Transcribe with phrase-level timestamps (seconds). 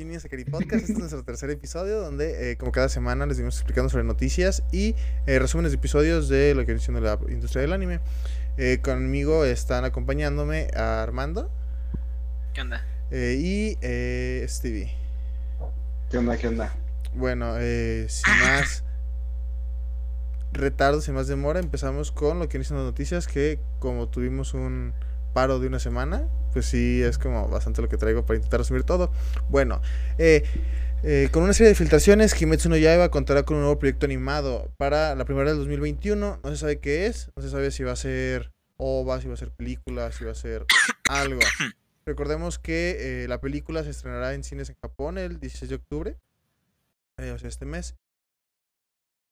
[0.00, 0.80] Bienvenidos a Cari Podcast.
[0.80, 4.62] Este es nuestro tercer episodio donde, eh, como cada semana, les vamos explicando sobre noticias
[4.72, 8.00] y eh, resúmenes de episodios de lo que viene siendo la industria del anime.
[8.56, 11.50] Eh, conmigo están acompañándome a Armando
[12.54, 12.82] ¿Qué onda?
[13.10, 14.90] eh, y eh, Stevie.
[16.10, 16.38] ¿Qué onda?
[16.38, 16.72] ¿Qué onda?
[17.12, 18.84] Bueno, eh, sin más
[20.50, 24.94] retardo, sin más demora, empezamos con lo que viene siendo noticias que como tuvimos un
[25.34, 28.84] paro de una semana, pues sí es como bastante lo que traigo para intentar resumir
[28.84, 29.10] todo.
[29.48, 29.80] Bueno,
[30.18, 30.44] eh,
[31.02, 34.70] eh, con una serie de filtraciones, Kimetsu no Yaiba contará con un nuevo proyecto animado
[34.76, 36.40] para la primavera del 2021.
[36.42, 39.34] No se sabe qué es, no se sabe si va a ser OVA, si va
[39.34, 40.66] a ser película, si va a ser
[41.08, 41.40] algo.
[42.04, 46.16] Recordemos que eh, la película se estrenará en cines en Japón el 16 de octubre,
[47.18, 47.94] eh, o sea, este mes.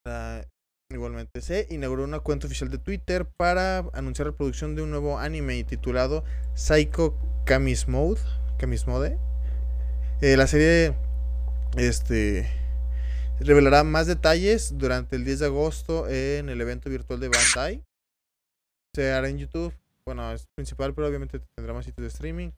[0.06, 0.42] Ah,
[0.90, 5.18] igualmente se inauguró una cuenta oficial de Twitter para anunciar la producción de un nuevo
[5.18, 6.24] anime titulado
[6.54, 7.14] Psycho
[7.44, 8.20] Kamismode.
[8.58, 9.18] Kamismode.
[10.22, 10.94] Eh, la serie
[11.76, 12.50] este
[13.38, 17.84] revelará más detalles durante el 10 de agosto en el evento virtual de Bandai.
[18.94, 19.74] Se hará en YouTube.
[20.06, 22.50] Bueno, es principal, pero obviamente tendrá más sitios de streaming.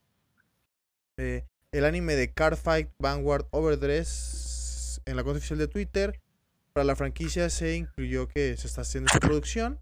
[1.19, 6.21] Eh, el anime de Cardfight Vanguard Overdress en la cuenta oficial de Twitter.
[6.73, 9.81] Para la franquicia se incluyó que se está haciendo su producción,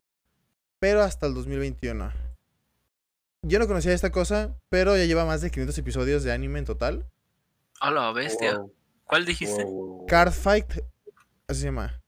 [0.78, 2.12] pero hasta el 2021.
[3.42, 6.64] Yo no conocía esta cosa, pero ya lleva más de 500 episodios de anime en
[6.64, 7.06] total.
[7.80, 8.58] A la bestia.
[8.58, 9.64] Wow, ¿Cuál dijiste?
[9.64, 10.06] wow, wow.
[10.06, 10.72] Cardfight,
[11.46, 12.00] así se llama.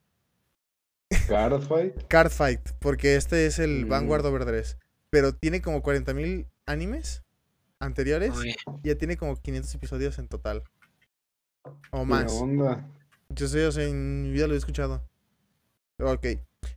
[1.27, 2.07] Cardfight.
[2.07, 3.89] Cardfight, porque este es el Mm.
[3.89, 4.77] Vanguard Overdress.
[5.09, 7.23] Pero tiene como 40.000 animes
[7.79, 8.35] anteriores.
[8.37, 10.63] Uy, y Ya tiene como 500 episodios en total.
[11.91, 12.31] O ¿Qué más.
[12.33, 12.87] onda?
[13.33, 15.03] Yo sé, o sea, en mi vida lo he escuchado.
[15.99, 16.27] Ok.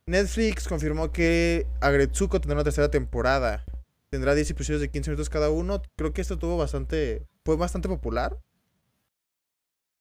[0.07, 3.65] Netflix confirmó que Agretsuko tendrá una tercera temporada.
[4.11, 5.83] Tendrá 10 episodios de 15 minutos cada uno.
[5.97, 7.27] Creo que esto tuvo bastante.
[7.45, 8.39] Fue bastante popular.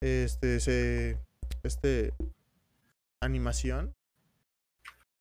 [0.01, 1.17] Este, se.
[1.63, 2.13] Este.
[3.21, 3.95] Animación.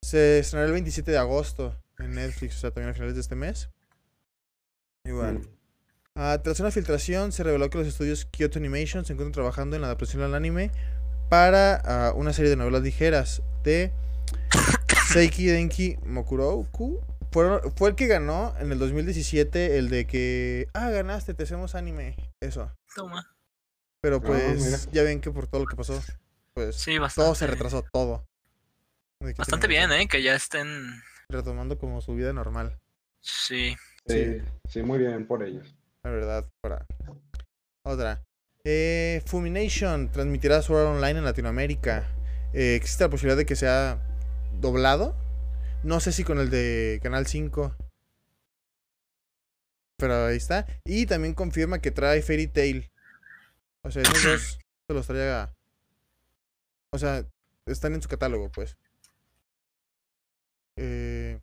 [0.02, 3.36] Se estrenará el 27 de agosto en Netflix, o sea, también a finales de este
[3.36, 3.70] mes.
[5.04, 5.38] Igual.
[5.38, 5.48] Mm.
[6.16, 9.82] Ah, tras una filtración, se reveló que los estudios Kyoto Animation se encuentran trabajando en
[9.82, 10.72] la adaptación al anime
[11.32, 13.90] para ah, una serie de novelas ligeras de
[15.14, 17.00] Seiki Denki Mokuroku.
[17.30, 21.74] Fueron- fue el que ganó en el 2017 el de que, ah, ganaste, te hacemos
[21.74, 22.16] anime.
[22.42, 22.70] Eso.
[22.94, 23.34] toma.
[24.02, 25.98] Pero Ah, pues ya ven que por todo lo que pasó,
[26.52, 28.26] pues Sí, todo se retrasó, todo.
[29.38, 30.08] Bastante bien, que- ¿eh?
[30.08, 31.00] Que ya estén.
[31.30, 32.78] Retomando como su vida normal.
[33.22, 33.74] Sí.
[34.06, 35.74] Sí, sí, muy bien por ellos.
[36.02, 36.84] La verdad, para.
[37.84, 38.22] Otra.
[38.64, 42.08] Eh, Fumination transmitirá su hora online en Latinoamérica.
[42.52, 44.00] Eh, existe la posibilidad de que sea
[44.60, 45.16] doblado.
[45.82, 47.74] No sé si con el de Canal 5.
[49.96, 50.66] Pero ahí está.
[50.84, 52.90] Y también confirma que trae Fairy Tail.
[53.82, 55.52] O sea, esos dos se los traiga.
[56.90, 57.26] O sea,
[57.66, 58.76] están en su catálogo, pues.
[60.76, 61.40] Eh,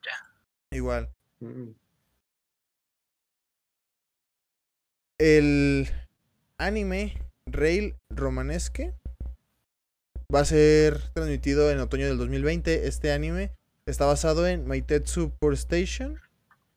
[0.71, 1.11] igual.
[1.39, 1.71] Mm.
[5.17, 5.89] El
[6.59, 8.93] anime Rail Romanesque
[10.33, 12.87] va a ser transmitido en otoño del 2020.
[12.87, 13.51] Este anime
[13.87, 16.19] está basado en Maitetsu Por Station,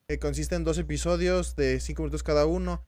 [0.09, 2.87] que consiste en dos episodios de 5 minutos cada uno.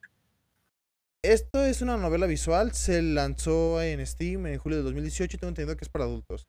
[1.23, 5.49] Esto es una novela visual, se lanzó en Steam en julio del 2018 y tengo
[5.49, 6.47] entendido que es para adultos.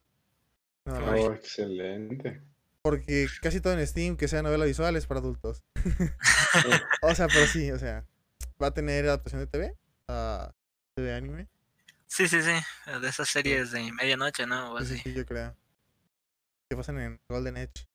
[0.85, 2.41] Oh, excelente.
[2.81, 5.63] Porque casi todo en Steam que sea novela visual es para adultos.
[7.01, 8.05] o sea, pero sí, o sea,
[8.61, 9.75] va a tener adaptación de TV,
[10.07, 10.51] ah,
[10.95, 11.47] TV anime,
[12.07, 12.91] Sí, sí, sí.
[13.01, 14.73] De esas series de medianoche, ¿no?
[14.73, 15.03] O sí, sí, así.
[15.03, 15.55] sí, yo creo.
[16.69, 17.87] Que pasan en Golden Edge.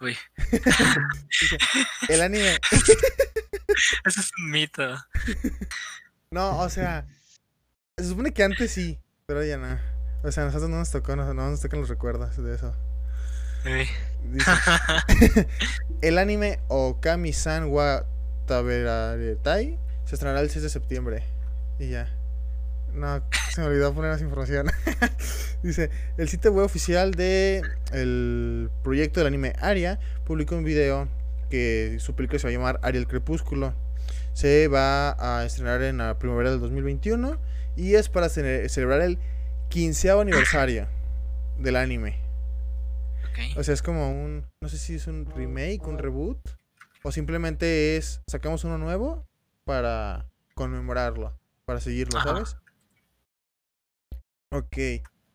[0.00, 0.16] Uy.
[2.08, 2.58] El anime,
[4.04, 4.96] Ese es un mito.
[6.30, 7.06] no, o sea,
[7.96, 9.78] se supone que antes sí, pero ya no.
[10.22, 12.76] O sea, a nosotros no nos tocó, no, no nos tocan los recuerdos de eso.
[14.24, 14.46] Dice,
[16.02, 18.04] el anime Okami-san wa
[18.46, 21.22] Taberaretai se estrenará el 6 de septiembre.
[21.78, 22.08] Y ya.
[22.92, 24.70] No, se me olvidó poner esa información.
[25.62, 27.62] Dice, el sitio web oficial de
[27.92, 31.08] el proyecto del anime Aria publicó un video
[31.50, 33.74] que su película se va a llamar Aria el Crepúsculo.
[34.32, 37.38] Se va a estrenar en la primavera del 2021
[37.76, 39.18] y es para cele- celebrar el
[39.70, 40.86] 15 aniversario
[41.58, 42.18] del anime.
[43.30, 43.58] Ok.
[43.58, 44.46] O sea, es como un.
[44.60, 46.38] No sé si es un remake, un reboot.
[47.02, 48.20] O simplemente es.
[48.28, 49.26] Sacamos uno nuevo
[49.64, 51.38] para conmemorarlo.
[51.64, 52.28] Para seguirlo, Ajá.
[52.28, 52.56] ¿sabes?
[54.50, 54.76] Ok.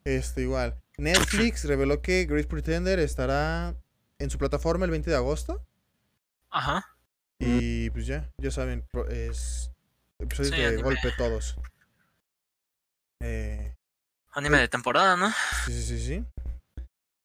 [0.03, 0.79] Esto igual.
[0.97, 3.75] Netflix reveló que Great Pretender estará
[4.17, 5.65] en su plataforma el 20 de agosto.
[6.49, 6.85] Ajá.
[7.39, 9.71] Y pues ya, ya saben, es.
[10.19, 10.83] Episodios Sí, de anime.
[10.83, 11.55] golpe todos.
[14.31, 15.29] Anime de temporada, ¿no?
[15.65, 16.25] Sí, sí, sí, sí.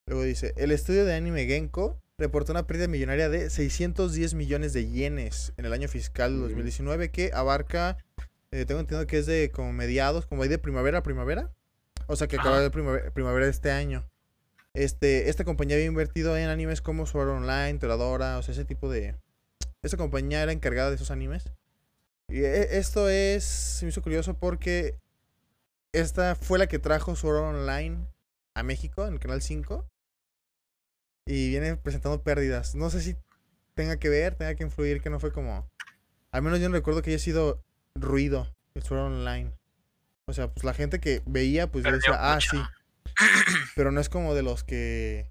[0.07, 4.89] Luego dice, el estudio de anime Genko reportó una pérdida millonaria de 610 millones de
[4.89, 6.41] yenes en el año fiscal Mm.
[6.43, 7.97] 2019 que abarca,
[8.51, 11.53] eh, tengo entendido que es de como mediados, como ahí de primavera a primavera.
[12.07, 14.07] O sea, que acaba de primavera, primavera de este año.
[14.75, 18.91] Este, esta compañía había invertido en animes como Sword Online, Toradora, o sea, ese tipo
[18.91, 19.17] de...
[19.83, 21.45] Esta compañía era encargada de esos animes.
[22.29, 24.99] Y e- esto es, se me hizo curioso porque
[25.93, 28.07] esta fue la que trajo Sword Online
[28.55, 29.87] a México en el canal 5
[31.27, 32.75] y viene presentando pérdidas.
[32.75, 33.17] No sé si
[33.75, 35.69] tenga que ver, tenga que influir, que no fue como.
[36.31, 37.63] Al menos yo no recuerdo que haya sido
[37.95, 39.53] ruido el Art Online.
[40.27, 42.51] O sea, pues la gente que veía, pues yo Perdió decía, ah, mucho.
[42.51, 42.63] sí.
[43.77, 45.31] Pero no es como de los que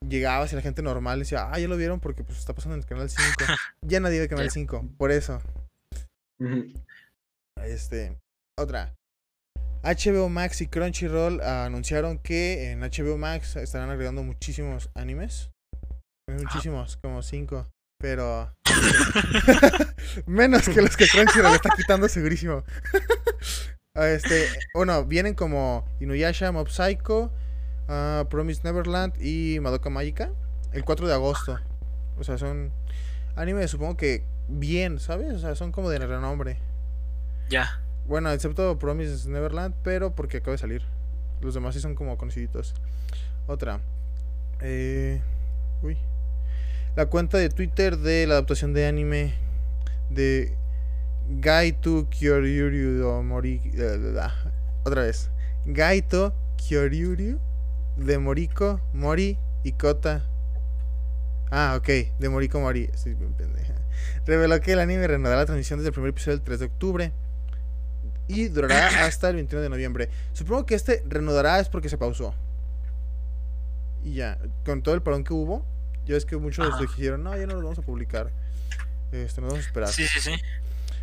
[0.00, 2.80] llegabas y la gente normal decía, ah, ya lo vieron porque pues está pasando en
[2.82, 3.22] el canal 5.
[3.82, 4.50] ya nadie ve canal Ya.
[4.50, 5.40] 5, por eso.
[7.62, 8.18] Este,
[8.56, 8.94] otra.
[9.82, 15.50] HBO Max y Crunchyroll anunciaron que en HBO Max estarán agregando muchísimos animes.
[16.28, 17.68] Muchísimos, como cinco.
[17.98, 18.54] Pero.
[20.26, 22.64] menos que los que Crunchyroll está quitando segurísimo.
[23.92, 27.32] Este, bueno, vienen como Inuyasha, Mob Psycho,
[27.88, 30.30] ah, Promise Neverland y Madoka Magica
[30.72, 31.58] el 4 de agosto.
[32.18, 32.72] O sea, son
[33.36, 35.32] animes, supongo que bien, ¿sabes?
[35.34, 36.58] O sea, son como de renombre.
[37.48, 37.80] Ya.
[38.06, 40.82] Bueno, excepto Promise Neverland, pero porque acaba de salir.
[41.40, 42.74] Los demás sí son como conociditos.
[43.46, 43.80] Otra.
[44.60, 45.20] Eh,
[45.82, 45.96] uy.
[46.96, 49.34] La cuenta de Twitter de la adaptación de anime
[50.10, 50.54] de
[51.28, 53.60] Gaito Kyoryuryu do Mori...
[54.84, 55.30] Otra vez.
[55.64, 56.34] Gaito
[57.96, 60.24] de Moriko Mori y Kota.
[61.50, 61.88] Ah, ok.
[62.18, 62.90] De Moriko Mori.
[63.36, 63.74] Pendeja.
[64.26, 67.12] Reveló que el anime reanudará la transmisión desde el primer episodio del 3 de octubre
[68.30, 70.08] y durará hasta el 21 de noviembre.
[70.32, 72.34] Supongo que este reanudará es porque se pausó.
[74.04, 75.64] Y ya, con todo el parón que hubo,
[76.06, 76.80] ya ves que muchos Ajá.
[76.80, 78.30] dijeron, no, ya no lo vamos a publicar.
[79.12, 79.88] Este, nos vamos a esperar.
[79.90, 80.32] Sí, sí, sí.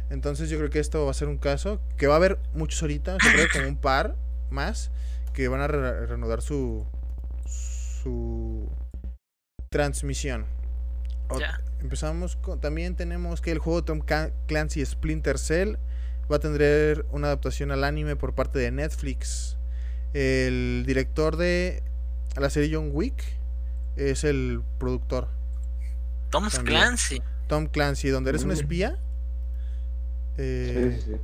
[0.09, 2.81] Entonces yo creo que esto va a ser un caso que va a haber muchos
[2.81, 4.15] ahorita, yo creo como un par
[4.49, 4.89] más
[5.33, 6.85] que van a re- reanudar su
[7.45, 8.69] su
[9.69, 10.45] transmisión.
[11.29, 11.61] Ot- Ya.
[11.81, 14.01] Empezamos con también tenemos que el juego Tom
[14.47, 15.75] Clancy Splinter Cell
[16.31, 19.57] va a tener una adaptación al anime por parte de Netflix.
[20.13, 21.83] El director de
[22.35, 23.23] la serie John Wick
[23.95, 25.27] es el productor
[26.29, 26.65] Tom También.
[26.65, 27.21] Clancy.
[27.47, 28.97] Tom Clancy, donde eres un espía.
[30.37, 31.17] eh, Sí, sí, sí.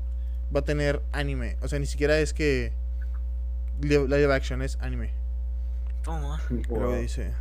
[0.56, 1.58] va a tener anime.
[1.62, 2.72] O sea, ni siquiera es que
[3.82, 5.12] li- live action, es anime.
[6.04, 6.42] Toma.
[6.50, 6.96] Luego Wow.
[7.02, 7.32] dice.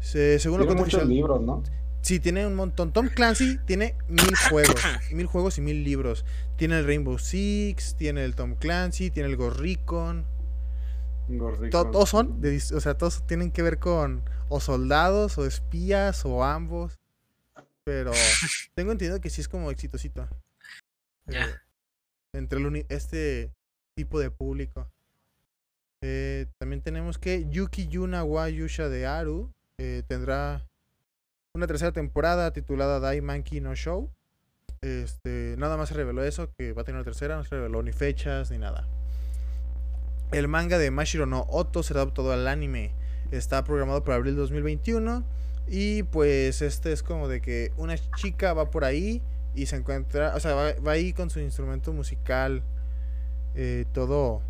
[0.00, 1.62] Se- según lo cuenta muchos oficial- libros, ¿no?
[2.06, 2.92] Sí, tiene un montón.
[2.92, 4.80] Tom Clancy tiene mil juegos.
[5.10, 6.24] mil juegos y mil libros.
[6.56, 10.24] Tiene el Rainbow Six, tiene el Tom Clancy, tiene el Ghost Recon.
[11.28, 11.70] Gorrico.
[11.84, 16.24] To- todos son, de o sea, todos tienen que ver con o soldados o espías
[16.24, 16.96] o ambos.
[17.82, 18.12] Pero
[18.74, 20.28] tengo entendido que sí es como exitosito.
[21.26, 21.44] Ya.
[21.46, 21.54] Eh,
[22.34, 23.50] entre el uni- este
[23.96, 24.88] tipo de público.
[26.02, 30.64] Eh, también tenemos que Yuki Yuna wa Yusha de Aru eh, tendrá
[31.56, 34.10] una tercera temporada titulada Dai Monkey No Show.
[34.82, 37.82] Este, nada más se reveló eso, que va a tener una tercera, no se reveló
[37.82, 38.86] ni fechas ni nada.
[40.32, 42.92] El manga de Mashiro no Oto será adaptado al anime.
[43.30, 45.24] Está programado para abril 2021.
[45.68, 49.22] Y pues este es como de que una chica va por ahí
[49.54, 52.62] y se encuentra, o sea, va, va ahí con su instrumento musical,
[53.54, 54.42] eh, todo...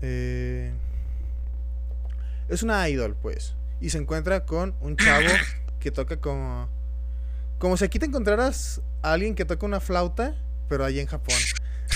[0.00, 0.72] eh,
[2.48, 3.54] es una idol, pues.
[3.84, 5.28] Y se encuentra con un chavo
[5.78, 6.70] que toca como...
[7.58, 10.34] Como si aquí te encontraras a alguien que toca una flauta,
[10.70, 11.36] pero allí en Japón.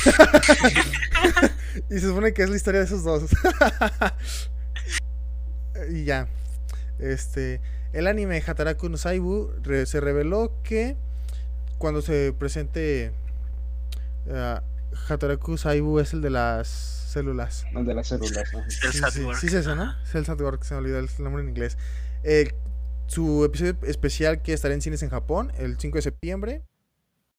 [1.90, 3.23] y se supone que es la historia de esos dos.
[5.90, 6.28] y ya.
[6.99, 7.62] Este,
[7.95, 10.95] el anime Hataraku no Saibu re- se reveló que
[11.78, 13.12] cuando se presente
[14.30, 14.62] ah,
[15.09, 17.67] Hataraku Saibu es el de las células.
[17.75, 18.53] El de las células.
[18.53, 18.71] ¿no?
[18.71, 19.83] Sí, sí, sí es eso, ¿no?
[19.83, 20.05] Ajá.
[20.05, 21.79] Cell Sadwork, se me olvidó el nombre en inglés.
[22.23, 22.53] Eh,
[23.07, 26.62] su episodio especial que estará en cines en Japón el 5 de septiembre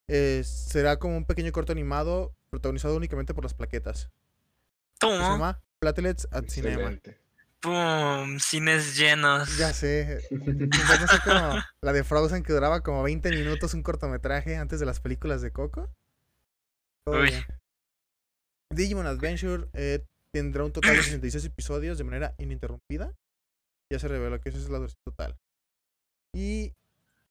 [0.07, 4.09] eh, será como un pequeño corto animado protagonizado únicamente por las plaquetas.
[4.99, 6.73] que Se llama Platelets at Cinema.
[6.73, 7.19] Excelente.
[7.61, 8.39] Pum.
[8.39, 9.57] Cines llenos.
[9.57, 10.21] Ya sé.
[10.29, 14.79] Pues no sé como la de Frozen que duraba como 20 minutos un cortometraje antes
[14.79, 15.89] de las películas de Coco.
[17.03, 17.27] Todo Uy.
[17.27, 17.45] bien.
[18.71, 23.13] Digimon Adventure eh, tendrá un total de 66 episodios de manera ininterrumpida.
[23.91, 25.37] Ya se reveló que esa es la duración total.
[26.35, 26.73] Y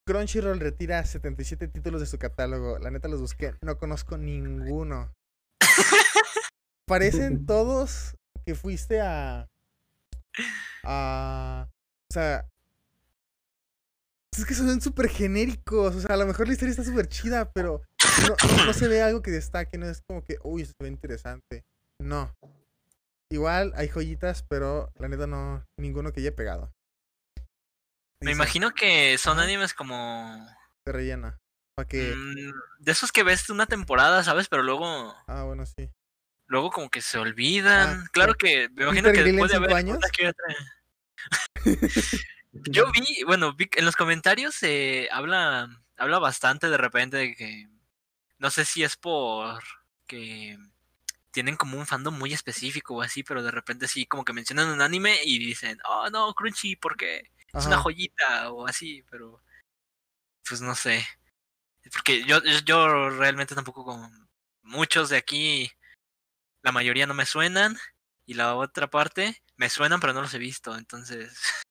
[0.05, 2.79] Crunchyroll retira 77 títulos de su catálogo.
[2.79, 5.13] La neta los busqué, no conozco ninguno.
[6.85, 9.47] parecen todos que fuiste a.
[10.83, 11.69] a.
[12.09, 12.49] O sea.
[14.37, 15.95] Es que son súper genéricos.
[15.95, 17.81] O sea, a lo mejor la historia está súper chida, pero
[18.27, 19.77] no, no- no se ve algo que destaque.
[19.77, 21.63] No es como que, uy, se ve interesante.
[22.01, 22.33] No.
[23.31, 25.63] Igual hay joyitas, pero la neta no.
[25.77, 26.71] Ninguno que haya pegado.
[28.21, 30.47] Me imagino que son animes como.
[30.85, 31.37] Se rellena.
[31.75, 32.13] Para que.
[32.15, 34.47] mm, de esos que ves una temporada, ¿sabes?
[34.47, 35.15] Pero luego.
[35.27, 35.89] Ah, bueno, sí.
[36.47, 38.01] Luego como que se olvidan.
[38.01, 38.37] Ah, claro claro.
[38.37, 39.99] que me imagino que después de haber años.
[42.51, 47.67] Yo vi, bueno, vi en los comentarios se habla, habla bastante de repente de que
[48.37, 49.63] no sé si es por
[50.07, 50.57] que
[51.31, 54.69] tienen como un fandom muy específico o así, pero de repente sí como que mencionan
[54.69, 59.41] un anime y dicen, oh no, Crunchy, porque es una joyita o así, pero
[60.47, 61.05] pues no sé.
[61.93, 64.29] Porque yo, yo- yo realmente tampoco con
[64.63, 65.71] muchos de aquí,
[66.63, 67.77] la mayoría no me suenan
[68.25, 71.39] y la otra parte me suenan pero no los he visto, entonces...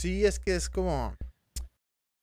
[0.00, 1.14] Sí, es que es como.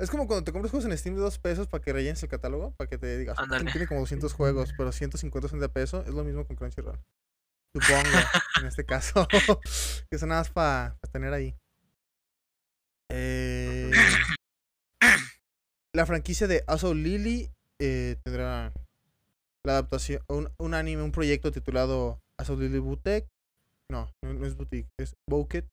[0.01, 2.29] Es como cuando te compras juegos en Steam de 2 pesos para que rellenes el
[2.29, 3.71] catálogo, para que te digas, "Ah, Ándale.
[3.71, 6.99] tiene como 200 juegos, pero 150 son de peso, es lo mismo con Crunchyroll.
[7.75, 8.17] Supongo,
[8.61, 9.27] en este caso,
[10.11, 11.55] que son nada más para tener ahí.
[13.11, 13.91] Eh,
[15.93, 18.73] la franquicia de Aso Lily eh, tendrá
[19.65, 23.27] la adaptación, un, un anime, un proyecto titulado Aso Lily Boutique.
[23.91, 25.65] No, no, no es Boutique, es Bouquet.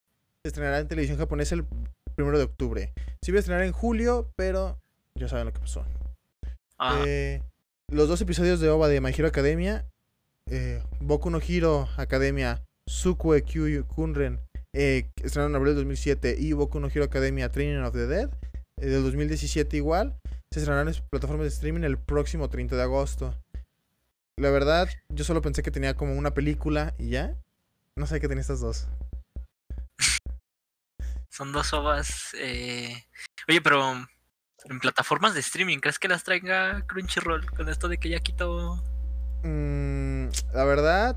[0.44, 1.66] Se estrenará en televisión japonesa el
[2.14, 2.92] primero de octubre.
[3.22, 4.78] Se iba a estrenar en julio, pero
[5.14, 5.84] ya saben lo que pasó.
[6.78, 7.42] ah, Eh,
[7.90, 9.84] los dos episodios de OVA de My Hero Academia,
[10.50, 14.40] eh, Boku no Hero Academia, Sukue Kyu Kunren,
[14.72, 18.30] eh, estrenaron en abril del 2007, y Boku no Hero Academia Training of the Dead,
[18.80, 20.16] eh, del 2017 igual,
[20.52, 23.34] se estrenarán en plataformas de streaming el próximo 30 de agosto.
[24.36, 27.36] La verdad, yo solo pensé que tenía como una película y ya.
[27.96, 28.88] No sé qué tenía estas dos.
[31.34, 32.34] Son dos ovas.
[32.38, 33.04] eh,
[33.48, 38.08] Oye, pero en plataformas de streaming, ¿crees que las traiga Crunchyroll con esto de que
[38.08, 38.82] ya quitó?
[39.42, 41.16] Mm, la verdad,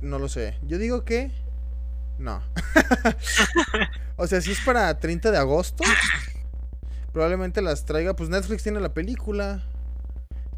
[0.00, 0.58] no lo sé.
[0.62, 1.32] Yo digo que
[2.18, 2.42] no.
[4.16, 5.82] o sea, si es para 30 de agosto,
[7.12, 8.14] probablemente las traiga.
[8.14, 9.62] Pues Netflix tiene la película.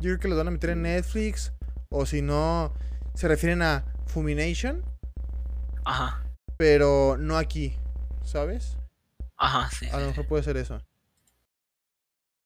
[0.00, 1.52] Yo creo que los van a meter en Netflix.
[1.88, 2.74] O si no,
[3.14, 4.84] se refieren a Fumination,
[5.84, 6.22] Ajá,
[6.56, 7.78] pero no aquí.
[8.24, 8.76] ¿Sabes?
[9.36, 9.86] Ajá, sí.
[9.92, 10.80] A lo mejor puede ser eso.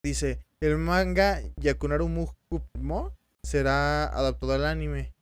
[0.02, 5.12] Dice, el manga Yakunaru Mukumo será adaptado al anime.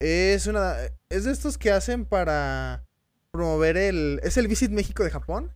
[0.00, 0.76] Es una
[1.10, 2.84] es de estos que hacen para
[3.32, 5.54] promover el es el Visit México de Japón.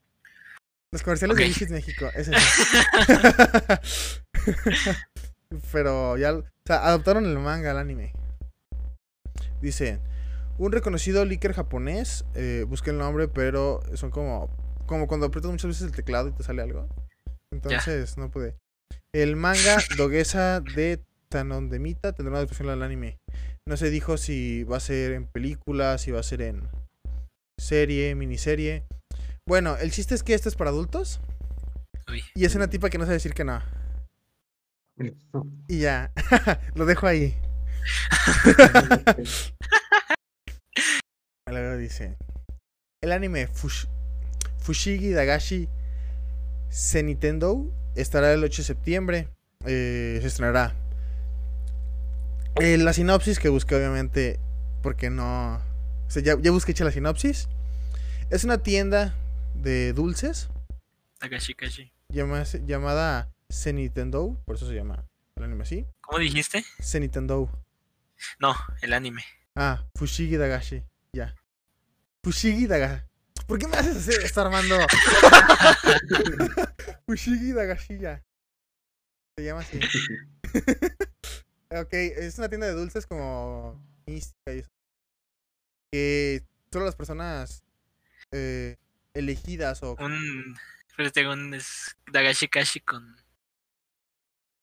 [0.92, 1.44] Los comerciales de.
[1.44, 2.38] Visit México, es eso.
[5.72, 8.12] Pero ya, o sea, adaptaron el manga al anime.
[9.60, 9.98] Dice,
[10.58, 14.50] un reconocido leaker japonés, eh, busqué el nombre, pero son como,
[14.86, 16.88] como cuando aprietas muchas veces el teclado y te sale algo.
[17.52, 18.56] Entonces, no pude.
[19.12, 23.18] El manga Dogesa de Tanondemita tendrá una adaptación al anime.
[23.66, 26.68] No se dijo si va a ser en película, si va a ser en
[27.58, 28.84] serie, miniserie.
[29.46, 31.20] Bueno, el chiste es que este es para adultos
[32.08, 33.62] Uy, y es una tipa que no sabe decir que no.
[35.68, 36.12] Y ya,
[36.74, 37.36] lo dejo ahí.
[41.46, 42.16] Luego dice:
[43.02, 43.88] El anime Fush-
[44.64, 45.68] Fushigi Dagashi
[46.70, 49.28] Senitendo estará el 8 de septiembre.
[49.66, 50.74] eh, se estrenará.
[52.60, 54.38] Eh, la sinopsis que busqué, obviamente,
[54.82, 55.56] porque no.
[56.06, 57.48] O sea, ya, ya busqué hecha la sinopsis.
[58.30, 59.14] Es una tienda
[59.54, 60.48] de dulces
[61.18, 61.92] Takashi Kashi.
[62.10, 65.06] llama- llamada Senitendo, por eso se llama
[65.36, 65.86] el anime así.
[66.00, 66.64] ¿Cómo dijiste?
[66.80, 67.48] Senitendo.
[68.40, 69.22] No, el anime.
[69.54, 70.82] Ah, Fushigi Dagashi.
[71.12, 71.34] Ya.
[72.22, 73.04] Fushigi Dagashi.
[73.46, 74.78] ¿Por qué me haces hacer esto, Armando?
[77.06, 78.22] Fushigi Dagashi ya.
[79.36, 79.78] Se llama así.
[81.70, 84.70] ok, es una tienda de dulces como mística y eso.
[85.92, 87.62] Que solo las personas
[88.32, 88.76] eh,
[89.12, 90.56] elegidas o Un.
[90.96, 93.16] Un es Dagashi Kashi con.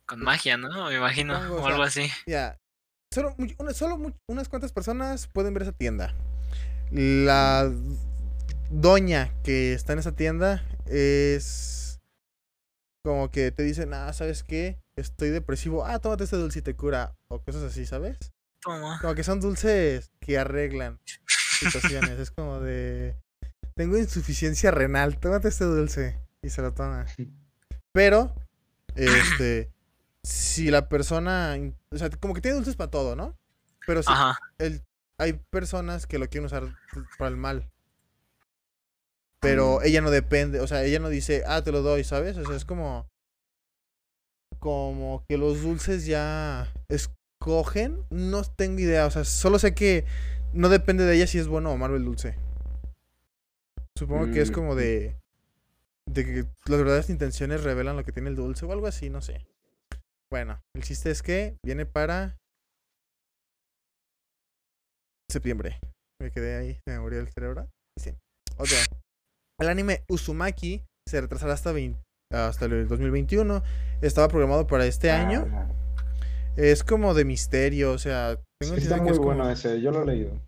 [0.06, 0.90] Con magia, ¿no?
[0.90, 1.38] Me imagino.
[1.54, 2.14] O o algo sea, así.
[2.26, 2.58] Ya.
[3.14, 3.36] Solo,
[3.74, 6.16] solo unas cuantas personas pueden ver esa tienda.
[6.92, 7.72] La
[8.72, 12.00] doña que está en esa tienda es
[13.04, 14.80] como que te dicen, ah, ¿sabes qué?
[14.96, 15.86] Estoy depresivo.
[15.86, 17.16] Ah, tómate este dulce y te cura.
[17.28, 18.32] O cosas así, ¿sabes?
[18.62, 19.00] Toma.
[19.02, 21.00] Como que son dulces que arreglan
[21.60, 22.20] situaciones.
[22.20, 23.16] es como de,
[23.76, 26.20] tengo insuficiencia renal, tómate este dulce.
[26.44, 27.06] Y se lo toma.
[27.92, 28.36] Pero,
[28.96, 29.72] este,
[30.24, 31.56] si la persona,
[31.90, 33.38] o sea, como que tiene dulces para todo, ¿no?
[33.88, 34.12] Pero si
[34.60, 34.84] el,
[35.18, 36.76] hay personas que lo quieren usar
[37.18, 37.72] para el mal.
[39.42, 42.38] Pero ella no depende, o sea, ella no dice, ah, te lo doy, ¿sabes?
[42.38, 43.08] O sea, es como.
[44.60, 48.06] Como que los dulces ya escogen.
[48.12, 50.06] No tengo idea, o sea, solo sé que
[50.54, 52.38] no depende de ella si es bueno o malo el dulce.
[53.98, 54.54] Supongo que es Mm.
[54.54, 55.16] como de.
[56.08, 59.22] De que las verdaderas intenciones revelan lo que tiene el dulce o algo así, no
[59.22, 59.46] sé.
[60.30, 62.38] Bueno, el chiste es que viene para.
[65.30, 65.80] Septiembre.
[66.22, 67.68] Me quedé ahí, me murió el cerebro.
[67.98, 68.12] Sí.
[68.58, 68.78] Otro.
[69.62, 72.00] El anime Uzumaki se retrasará hasta, 20
[72.34, 73.62] hasta el 2021.
[74.02, 75.48] Estaba programado para este año.
[75.54, 75.68] Ah,
[76.58, 78.40] Es como de misterio, o sea.
[78.60, 80.42] Tengo sí, está entendido que muy es como- bueno ese, yo lo he leído.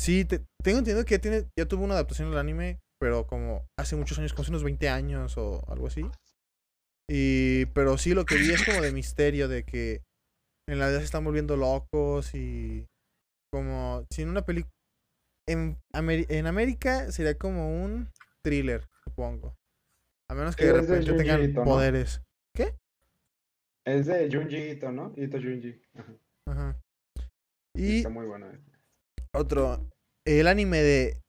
[0.00, 3.66] Sí, te- tengo entendido que ya, tiene, ya tuvo una adaptación al anime, pero como
[3.78, 6.04] hace muchos años, como hace unos 20 años o algo así.
[7.08, 10.02] Y, pero sí, lo que vi es como de misterio, de que
[10.68, 12.86] en la vida se están volviendo locos y
[13.52, 14.72] como si en una película...
[15.46, 18.08] En, en América sería como un
[18.44, 19.56] thriller, supongo.
[20.30, 21.64] A menos que de repente tengan Ito, ¿no?
[21.64, 22.20] poderes.
[23.86, 25.12] Es de Junji Ito, ¿no?
[25.16, 25.82] Ito Junji.
[26.46, 26.80] Ajá.
[27.76, 28.64] Y Está muy bueno ese.
[29.34, 29.90] Otro.
[30.26, 31.20] El anime de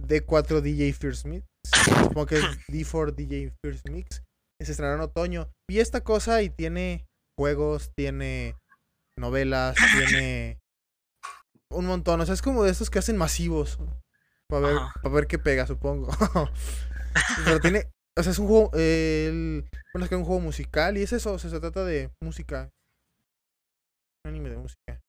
[0.00, 1.44] D4 DJ First Mix.
[1.64, 4.22] Supongo que es D4 DJ First Mix.
[4.60, 5.50] Se estrenará en otoño.
[5.68, 7.06] Vi esta cosa y tiene
[7.36, 8.54] juegos, tiene
[9.16, 10.60] novelas, tiene
[11.70, 12.20] un montón.
[12.20, 13.78] O sea, es como de estos que hacen masivos.
[14.48, 16.08] Para ver, para ver qué pega, supongo.
[17.44, 17.86] Pero tiene.
[18.18, 18.70] O sea, es un juego.
[18.74, 21.32] El, bueno, es que es un juego musical y es eso.
[21.32, 22.70] O sea, se trata de música.
[24.24, 25.00] Un anime de música.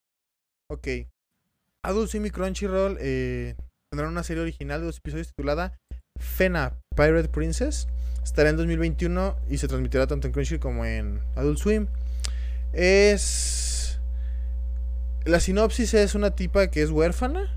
[0.70, 0.88] Ok.
[1.84, 3.56] Adult Swim y Crunchyroll eh,
[3.90, 5.78] tendrán una serie original de dos episodios titulada
[6.20, 7.88] Fena Pirate Princess.
[8.22, 11.88] Estará en 2021 y se transmitirá tanto en Crunchyroll como en Adult Swim.
[12.74, 14.00] Es.
[15.26, 17.56] La sinopsis es una tipa que es huérfana.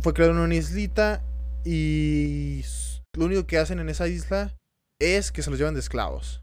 [0.00, 1.22] Fue creada en una islita
[1.64, 2.64] y
[3.14, 4.56] lo único que hacen en esa isla
[4.98, 6.40] es que se los llevan de esclavos.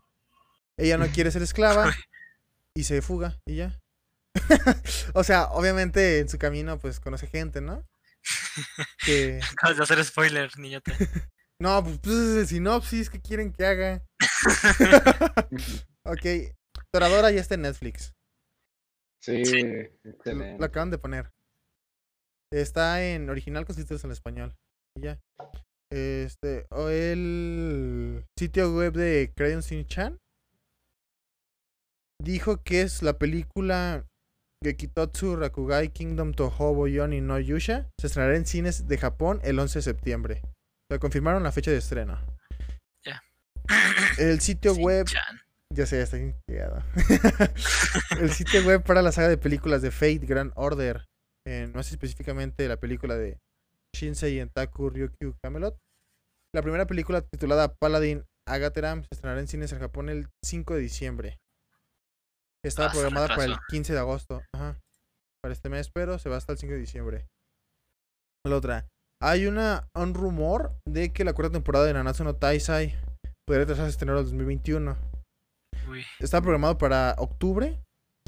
[0.77, 1.93] Ella no quiere ser esclava
[2.75, 3.79] y se fuga y ya.
[5.13, 7.87] o sea, obviamente en su camino pues conoce gente, ¿no?
[9.05, 9.39] Que...
[9.53, 10.93] Acabas de hacer spoiler, niñata.
[11.59, 14.03] No, pues, pues es el sinopsis, ¿qué quieren que haga?
[16.03, 16.55] ok,
[16.91, 18.13] Toradora ya está en Netflix.
[19.21, 19.33] Sí,
[20.03, 20.57] excelente.
[20.57, 21.31] lo acaban de poner.
[22.51, 24.55] Está en original con subtítulos en español.
[24.97, 25.19] Y ya.
[25.91, 30.17] Este, o el sitio web de Crayon Shin-chan
[32.23, 34.05] dijo que es la película
[34.63, 37.89] Gekitotsu Rakugai Kingdom Tohobo Yoni no Yusha.
[37.99, 40.41] Se estrenará en cines de Japón el 11 de septiembre.
[40.43, 42.19] O sea, confirmaron la fecha de estreno.
[43.05, 43.21] Ya.
[44.17, 45.41] El sitio web Chan.
[45.73, 46.83] ya sé, ya está bien llegado.
[48.19, 51.05] el sitio web para la saga de películas de Fate Grand Order.
[51.45, 53.37] Eh, no sé específicamente la película de
[53.95, 55.77] Shinsei Entaku Ryukyu Camelot.
[56.53, 60.79] La primera película titulada Paladin Agateram se estrenará en cines en Japón el 5 de
[60.81, 61.39] diciembre.
[62.63, 63.67] Estaba Ah, programada para el retrasó.
[63.69, 64.41] 15 de agosto.
[64.53, 64.79] Ajá.
[65.41, 67.27] Para este mes, pero se va hasta el 5 de diciembre.
[68.45, 68.87] La otra.
[69.21, 72.95] Hay una, un rumor de que la cuarta temporada de Nanatsu no Taisai
[73.47, 74.97] podría este enero del 2021.
[75.89, 76.03] Uy.
[76.19, 77.79] Está programado para octubre,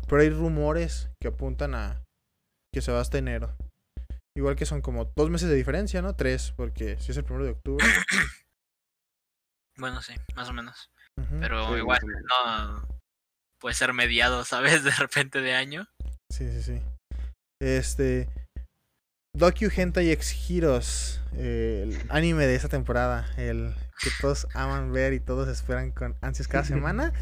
[0.08, 2.04] pero hay rumores que apuntan a
[2.73, 3.55] que se va hasta enero.
[4.36, 6.15] Igual que son como dos meses de diferencia, ¿no?
[6.15, 7.86] Tres, porque si es el primero de octubre.
[9.75, 10.91] Bueno, sí, más o menos.
[11.39, 12.88] Pero Sí, igual, no.
[13.59, 14.83] Puede ser mediado, ¿sabes?
[14.83, 15.88] De repente de año.
[16.29, 16.81] Sí, sí, sí.
[17.59, 18.29] Este.
[19.36, 25.13] Docu Hentai X Heroes, eh, el anime de esta temporada, el que todos aman ver
[25.13, 27.13] y todos esperan con ansias cada semana,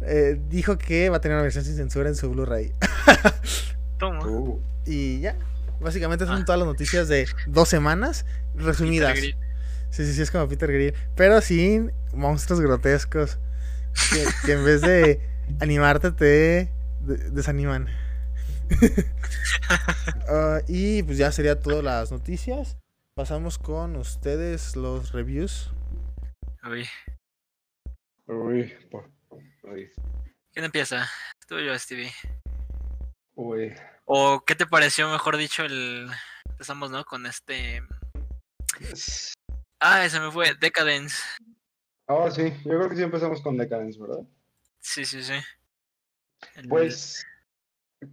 [0.00, 2.72] eh, dijo que va a tener una versión sin censura en su Blu-ray.
[3.98, 4.26] Toma.
[4.26, 4.58] Uh,
[4.90, 5.36] y ya,
[5.80, 6.44] básicamente son Ah.
[6.44, 9.18] todas las noticias de dos semanas resumidas.
[9.18, 9.34] Sí,
[10.06, 10.94] sí, sí, es como Peter Grill.
[11.16, 13.38] Pero sin monstruos grotescos.
[14.12, 15.20] Que, que en vez de
[15.60, 17.88] animarte te de- desaniman.
[20.28, 22.76] Ah, y pues ya sería todas las noticias.
[23.14, 25.72] Pasamos con ustedes los reviews.
[26.64, 26.86] Uy.
[28.26, 28.72] uy,
[29.64, 29.90] uy,
[30.52, 31.08] ¿Quién empieza?
[31.48, 32.12] Tú o yo, Stevie.
[33.34, 33.72] uy.
[34.12, 36.10] ¿O qué te pareció, mejor dicho, el.
[36.48, 37.04] Empezamos, ¿no?
[37.04, 37.80] Con este.
[39.78, 40.56] Ah, se me fue.
[40.56, 41.16] Decadence.
[42.08, 44.26] Ah, sí, yo creo que sí empezamos con Decadence, ¿verdad?
[44.80, 45.34] Sí, sí, sí.
[46.56, 47.24] El- Pues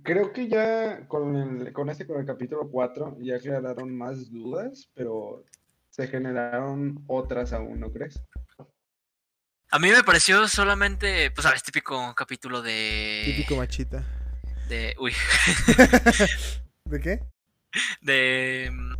[0.03, 4.91] creo que ya con, el, con este, con el capítulo 4, ya aclararon más dudas,
[4.93, 5.45] pero
[5.89, 8.21] se generaron otras aún, ¿no crees?
[9.71, 11.31] A mí me pareció solamente.
[11.31, 13.23] Pues, sabes, típico capítulo de.
[13.25, 14.05] Típico machita.
[14.67, 14.95] De.
[14.99, 15.13] Uy.
[16.85, 17.21] ¿De qué?
[18.01, 18.95] de mm,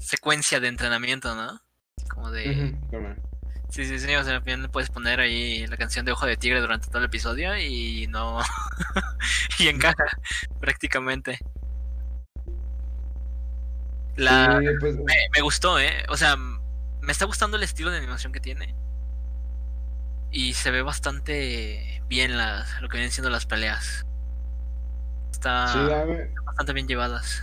[0.00, 1.60] secuencia de entrenamiento, ¿no?
[2.08, 2.50] Como de...
[2.78, 3.14] Ujú, como-
[3.68, 6.24] Sí, sí, sí, o sea, al final le puedes poner ahí la canción de Ojo
[6.24, 8.38] de Tigre durante todo el episodio y no...
[9.58, 10.04] y encaja
[10.60, 11.38] prácticamente.
[14.16, 14.60] La...
[14.60, 16.04] Sí, pues, Me, me gustó, ¿eh?
[16.08, 18.74] O sea, me está gustando el estilo de animación que tiene.
[20.30, 24.06] Y se ve bastante bien las, lo que vienen siendo las peleas.
[25.30, 27.42] Está sí, mí, bastante bien llevadas.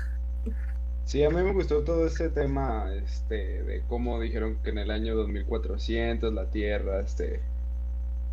[1.05, 4.91] sí, a mí me gustó todo ese tema, este, de cómo dijeron que en el
[4.91, 7.41] año 2400 la Tierra, este,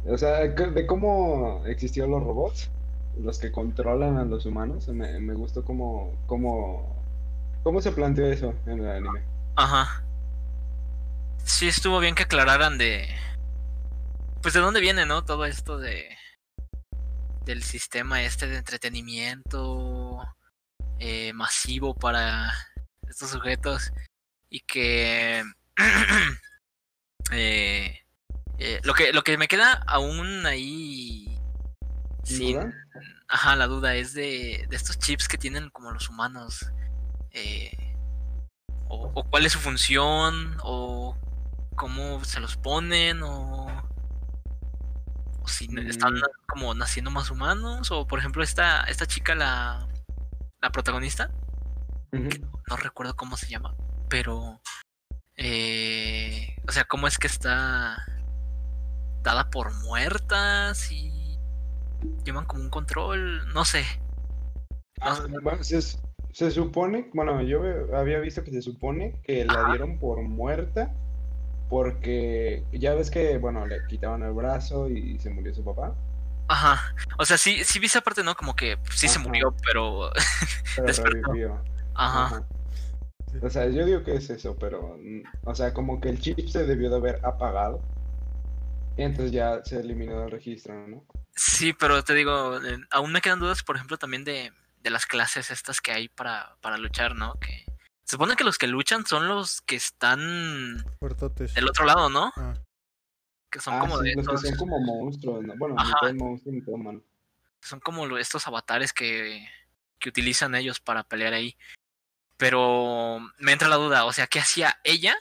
[0.07, 2.71] o sea, de cómo existieron los robots,
[3.19, 6.97] los que controlan a los humanos, me, me gustó cómo, cómo,
[7.63, 9.23] cómo se planteó eso en el anime.
[9.57, 10.03] Ajá.
[11.45, 13.09] Sí, estuvo bien que aclararan de.
[14.41, 15.25] Pues de dónde viene, ¿no?
[15.25, 16.07] Todo esto de.
[17.45, 20.21] Del sistema este de entretenimiento
[20.99, 22.53] eh, masivo para
[23.09, 23.93] estos sujetos.
[24.49, 25.43] Y que.
[27.33, 28.01] eh,
[28.59, 31.39] eh, lo que lo que me queda aún ahí.
[32.25, 32.75] Sin, ¿Duda?
[33.29, 36.67] Ajá, la duda es de, de estos chips que tienen como los humanos.
[38.89, 41.17] O, o cuál es su función, o
[41.81, 43.60] cómo se los ponen, o,
[45.43, 46.23] o si están Mm.
[46.47, 49.89] como naciendo más humanos, o por ejemplo esta, esta chica, la,
[50.61, 51.31] la protagonista,
[52.69, 53.75] no recuerdo cómo se llama,
[54.09, 54.61] pero,
[55.37, 57.97] eh, o sea, cómo es que está
[59.23, 61.39] dada por muertas y
[62.25, 63.85] llevan como un control, no sé.
[65.01, 65.81] No Ah, sé.
[65.83, 65.99] se,
[66.33, 67.63] se supone, bueno, yo
[67.97, 69.71] había visto que se supone que la Ajá.
[69.71, 70.95] dieron por muerta
[71.71, 75.95] porque ya ves que, bueno, le quitaban el brazo y se murió su papá.
[76.49, 76.95] Ajá.
[77.17, 78.35] O sea, sí, sí vi esa parte, ¿no?
[78.35, 80.11] Como que sí se murió, pero.
[80.77, 81.33] Pero Despertó.
[81.33, 81.63] revivió.
[81.95, 82.27] Ajá.
[82.27, 82.47] Ajá.
[83.43, 86.49] O sea, yo digo que es eso, pero, mm, o sea, como que el chip
[86.49, 87.81] se debió de haber apagado.
[88.97, 91.05] Y entonces ya se eliminó del registro, ¿no?
[91.37, 94.53] Sí, pero te digo, eh, aún me quedan dudas, por ejemplo, también de,
[94.83, 97.35] de las clases estas que hay para, para luchar, ¿no?
[97.35, 97.65] Que
[98.11, 101.55] se supone que los que luchan son los que están Fuertotes.
[101.55, 102.33] del otro lado, ¿no?
[102.35, 102.55] Ah,
[103.53, 105.57] Que son Ah, como sí, de los que estos, son como monstruos, ¿no?
[105.57, 106.13] Bueno, Ajá.
[106.15, 107.05] monstruo, mitad humano.
[107.61, 109.49] son como estos avatares que,
[110.01, 111.57] que utilizan ellos para pelear ahí.
[112.37, 115.15] Pero me entra la duda, o sea, ¿qué hacía ella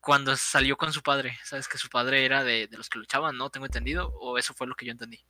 [0.00, 1.38] cuando salió con su padre?
[1.44, 3.48] ¿Sabes que su padre era de, de los que luchaban, no?
[3.48, 5.24] Tengo entendido, o eso fue lo que yo entendí.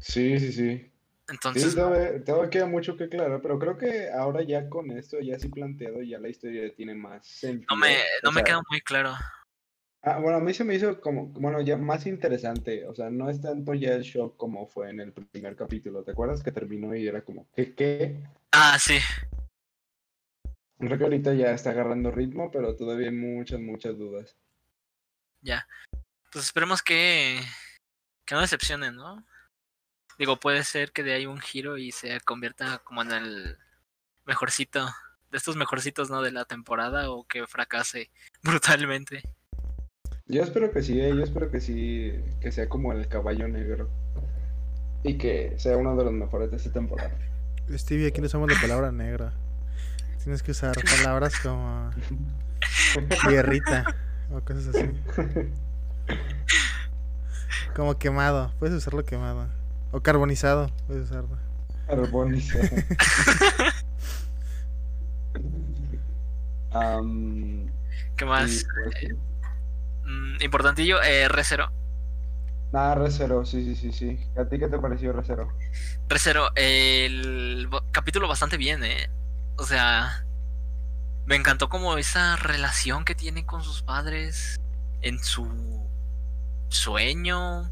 [0.00, 0.92] Sí, sí, sí.
[1.28, 5.20] Entonces, Sí, todavía, todavía queda mucho que aclarar, pero creo que ahora ya con esto,
[5.20, 7.66] ya así planteado, ya la historia tiene más sentido.
[7.70, 9.14] no me, no O me sea, queda muy claro.
[10.02, 13.28] ah, bueno, a mí se me hizo como, bueno, ya más interesante, o sea, no
[13.30, 16.94] es tanto ya el shock como fue en el primer capítulo, ¿te acuerdas que terminó
[16.94, 18.16] y era como, ¿qué, qué?
[18.52, 18.98] Ah, sí.
[20.78, 24.36] Creo que ahorita ya está agarrando ritmo, pero todavía hay muchas, muchas dudas.
[25.40, 25.66] Ya.
[26.32, 27.40] Pues esperemos que,
[28.24, 29.24] que no decepcionen, ¿no?
[30.18, 33.56] Digo, puede ser que de ahí un giro y se convierta como en el
[34.26, 34.84] mejorcito,
[35.30, 36.22] de estos mejorcitos, ¿no?
[36.22, 38.10] De la temporada o que fracase
[38.42, 39.22] brutalmente.
[40.26, 43.88] Yo espero que sí, eh, yo espero que sí, que sea como el caballo negro
[45.02, 47.16] y que sea uno de los mejores de esta temporada.
[47.70, 49.32] Stevie, aquí no usamos la palabra negra.
[50.22, 51.90] Tienes que usar palabras como
[53.28, 53.94] tierrita
[54.30, 54.90] o cosas así.
[57.74, 59.46] Como quemado, puedes usarlo quemado.
[59.90, 61.38] O carbonizado, puedes usarlo.
[61.86, 62.68] Carbonizado.
[68.16, 68.66] ¿Qué y más?
[68.74, 69.08] pues, sí.
[70.04, 71.70] Mm, importantillo, eh, Recero.
[72.72, 74.20] Nada, Recero, sí, sí, sí, sí.
[74.36, 75.50] ¿A ti qué te pareció Recero?
[76.08, 79.08] Recero, el capítulo bastante bien, ¿eh?
[79.56, 80.24] O sea,
[81.24, 84.60] me encantó como esa relación que tiene con sus padres
[85.00, 85.86] en su
[86.68, 87.70] sueño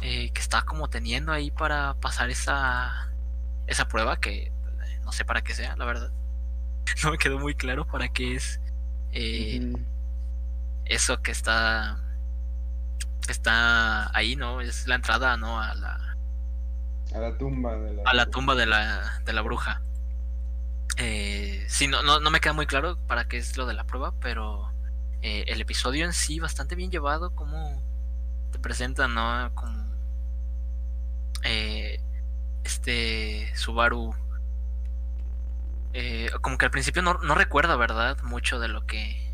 [0.00, 3.10] eh, que está como teniendo ahí para pasar esa
[3.66, 4.52] esa prueba que eh,
[5.04, 6.10] no sé para qué sea, la verdad.
[7.04, 8.60] No me quedó muy claro para qué es
[9.12, 9.72] eh,
[10.86, 11.98] eso que está
[13.28, 14.60] está ahí, ¿no?
[14.60, 15.60] Es la entrada, ¿no?
[15.60, 16.16] A la
[17.14, 18.02] A la tumba de la...
[18.04, 19.82] a la tumba de la, de la bruja.
[20.96, 23.84] Eh, sí, no, no, no me queda muy claro para qué es lo de la
[23.84, 24.70] prueba, pero
[25.22, 27.82] eh, el episodio en sí bastante bien llevado, como
[28.52, 29.50] te presentan, ¿no?
[29.54, 29.89] Como
[31.44, 32.00] eh,
[32.64, 34.14] este Subaru.
[35.92, 38.18] eh, como que al principio no, no recuerda, ¿verdad?
[38.22, 39.28] Mucho de lo que...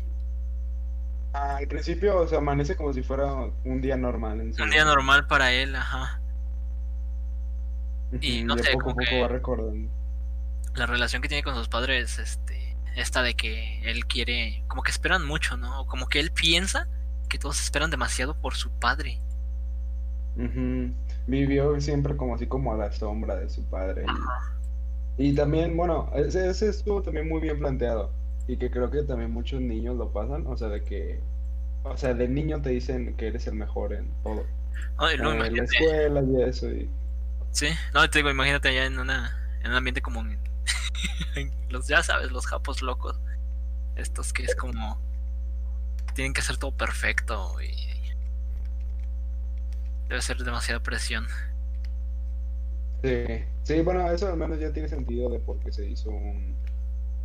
[1.33, 3.31] Al principio, o sea, amanece como si fuera
[3.63, 4.41] un día normal.
[4.41, 6.19] En Un día normal para él, ajá.
[8.21, 9.89] Y no sé, poco como poco que- va recordando.
[10.75, 14.91] la relación que tiene con sus padres, este, esta de que él quiere, como que
[14.91, 15.85] esperan mucho, ¿no?
[15.85, 16.87] Como que él piensa
[17.29, 19.21] que todos esperan demasiado por su padre.
[20.37, 20.93] Ujú.
[21.27, 24.05] Vivió siempre como así como a la sombra de su padre.
[25.17, 28.11] Y, y también, bueno, ese, ese estuvo también muy bien planteado.
[28.47, 30.45] Y que creo que también muchos niños lo pasan.
[30.47, 31.19] O sea, de que,
[31.83, 34.45] o sea, de niño te dicen que eres el mejor en todo.
[34.99, 36.69] No, y luego En la escuela y eso.
[36.69, 36.89] Y...
[37.51, 40.39] sí, no, te digo, imagínate allá en una, en un ambiente como en-
[41.35, 43.19] en los, ya sabes, los japos locos.
[43.95, 44.99] Estos que es como
[46.13, 47.96] tienen que hacer todo perfecto y
[50.07, 51.27] debe ser demasiada presión.
[53.03, 56.55] Sí, sí, bueno, eso al menos ya tiene sentido de por qué se hizo un,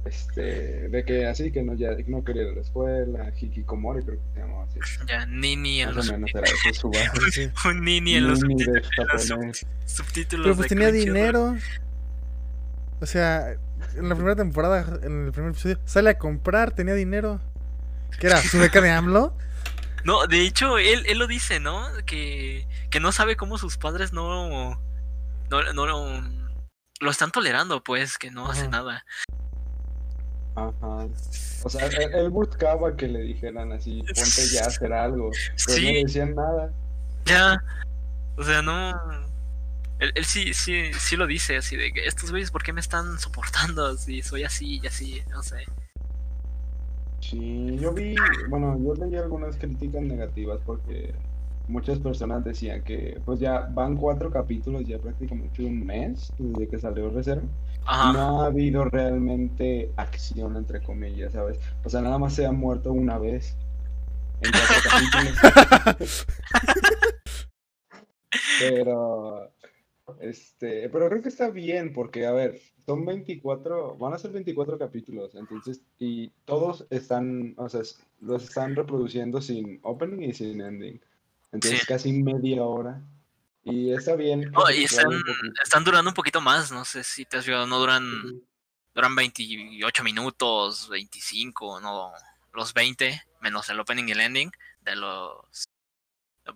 [0.05, 4.19] este, de que así que no, ya no quería ir a la escuela, Hikikomori creo
[4.19, 7.11] que se llamaba así, Ya nini en más los o menos era ese su base.
[7.31, 7.51] Sí.
[7.69, 11.57] un nini en los subtítulos, subtítulos Pero pues de tenía dinero.
[13.01, 13.57] O sea,
[13.97, 17.41] en la primera temporada, en el primer episodio, sale a comprar, tenía dinero.
[18.19, 18.41] ¿Qué era?
[18.41, 19.35] ¿Su beca de AMLO?
[20.05, 21.87] No, de hecho, él, él lo dice, ¿no?
[22.07, 24.79] Que, que no sabe cómo sus padres no,
[25.51, 26.23] no, no lo,
[27.01, 28.71] lo están tolerando, pues, que no hace Ajá.
[28.71, 29.05] nada.
[30.55, 31.09] Ajá.
[31.65, 35.31] O sea, él, él buscaba que le dijeran así, ponte ya a hacer algo,
[35.67, 36.73] pero no le decían nada.
[37.25, 37.63] ya.
[38.37, 38.91] O sea, no.
[39.99, 42.81] Él, él sí, sí, sí lo dice, así de que estos güeyes, ¿por qué me
[42.81, 43.97] están soportando?
[43.97, 45.65] Si soy así y así, no sé.
[47.23, 48.17] Sí, yo vi,
[48.49, 51.15] bueno, yo leí algunas críticas negativas porque
[51.69, 56.79] muchas personas decían que pues ya van cuatro capítulos, ya prácticamente un mes desde que
[56.81, 57.45] salió Reserva.
[57.87, 58.13] Ajá.
[58.13, 61.59] No ha habido realmente acción, entre comillas, ¿sabes?
[61.85, 63.57] O sea, nada más se ha muerto una vez
[64.43, 64.77] en cuatro
[65.95, 66.27] capítulos.
[68.59, 69.52] Pero,
[70.21, 74.79] este, pero creo que está bien porque, a ver, son 24, van a ser 24
[74.79, 77.83] capítulos, entonces, y todos están, o sea,
[78.21, 81.01] los están reproduciendo sin opening y sin ending.
[81.53, 81.87] Entonces, Sí.
[81.87, 83.03] casi media hora.
[83.65, 84.51] Y está bien.
[84.51, 85.23] No, y están,
[85.63, 88.45] están durando un poquito más, no sé si te has fijado, no duran, Ujú.
[88.95, 92.13] duran 28 minutos, 25, no,
[92.53, 95.65] los 20, menos el opening y el ending de los,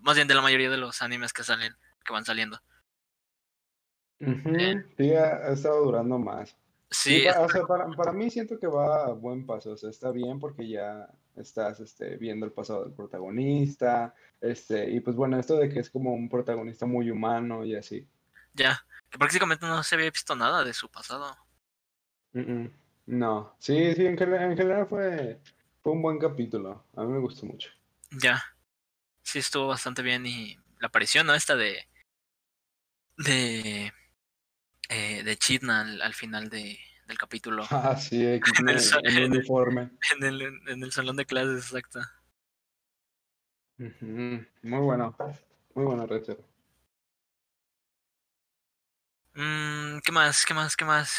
[0.01, 2.61] más bien de la mayoría de los animes que salen, que van saliendo.
[4.21, 4.85] Ujú, Eh.
[4.97, 6.57] Sí, ha, ha estado durando más.
[6.91, 10.11] Sí, o sea, para, para mí siento que va a buen paso, o sea, está
[10.13, 15.57] bien porque ya estás este, viendo el pasado del protagonista, este, y pues bueno, esto
[15.57, 18.07] de que es como un protagonista muy humano y así.
[18.55, 21.37] ya, que prácticamente no se había visto nada de su pasado.
[22.33, 22.67] Mm,
[23.07, 25.41] No, sí, sí, en general, en general fue,
[25.83, 27.71] fue un buen capítulo, a mí me gustó mucho.
[28.11, 28.43] Ya,
[29.23, 31.35] sí estuvo bastante bien y la aparición, ¿no?
[31.35, 31.87] Esta de,
[33.19, 33.93] de,
[34.89, 39.17] eh, de Chidna al, al final de, del capítulo, Ah, sí, aquí En el en,
[39.17, 39.91] en uniforme.
[40.17, 42.01] en el, en el salón de clases, exacto.
[43.79, 45.15] Muy bueno,
[45.75, 46.39] muy bueno, Recher.
[49.35, 50.47] Mm, ¿Qué más?
[50.47, 50.75] ¿Qué más?
[50.77, 51.13] ¿Qué más?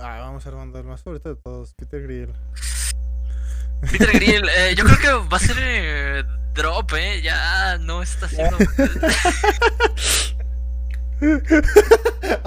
[0.00, 2.32] Ah, vamos armando el más favorito de todos, Peter Grill.
[3.88, 7.22] Peter Grill, eh, yo creo que va a ser eh, drop, ¿eh?
[7.22, 8.58] Ya no está haciendo...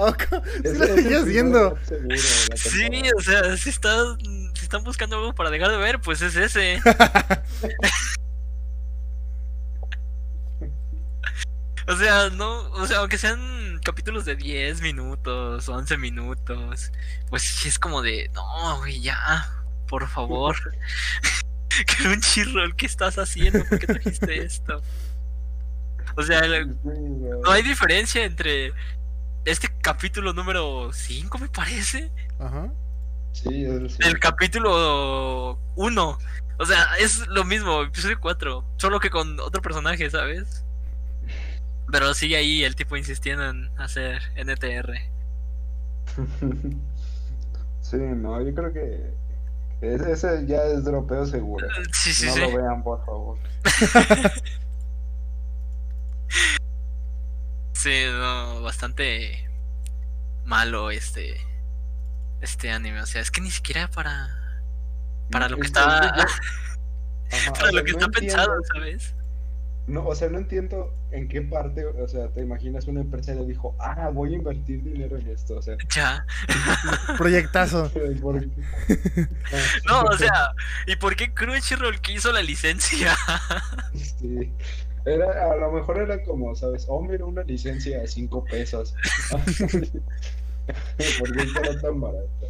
[0.62, 1.78] Sí lo
[2.54, 3.96] Sí, o sea, si, está,
[4.54, 6.80] si están buscando algo para dejar de ver, pues es ese.
[11.88, 16.90] O sea, no, o sea, aunque sean capítulos de 10 minutos, 11 minutos,
[17.30, 19.48] pues sí es como de, no, güey, ya,
[19.86, 20.56] por favor.
[21.96, 23.64] Crunchyroll, ¿qué estás haciendo?
[23.64, 24.82] ¿Por qué trajiste esto?
[26.16, 28.72] O sea, no hay diferencia entre
[29.44, 32.70] este capítulo número 5, me parece, Ajá.
[33.32, 36.18] Sí, es el capítulo 1.
[36.58, 40.64] O sea, es lo mismo, episodio 4, solo que con otro personaje, ¿sabes?
[41.92, 44.94] Pero sigue ahí el tipo insistiendo en hacer NTR.
[47.82, 49.12] Sí, no, yo creo que
[49.80, 51.68] ese, ese ya es dropeo seguro.
[51.92, 52.40] Sí, sí, no sí.
[52.40, 53.38] lo vean, por favor.
[57.76, 59.48] Sí, no, bastante
[60.44, 61.36] malo este
[62.40, 64.62] este anime, o sea, es que ni siquiera para
[65.30, 66.08] para lo que Es- está
[67.32, 69.14] Ajá, para o lo que no está pensado, ¿sabes?
[69.88, 73.44] No, o sea, no entiendo en qué parte, o sea, te imaginas una empresa le
[73.46, 76.26] dijo, ah, voy a invertir dinero en esto, o sea, Ya.
[77.18, 77.90] Proyectazo.
[79.86, 80.50] No, o sea,
[80.86, 83.16] ¿y por qué Crunchyroll que hizo la licencia?
[83.94, 84.52] Sí.
[85.06, 86.84] Era, a lo mejor era como, ¿sabes?
[86.88, 88.94] Oh, mira, una licencia a 5 pesos.
[91.18, 92.46] ¿Por qué era tan barata?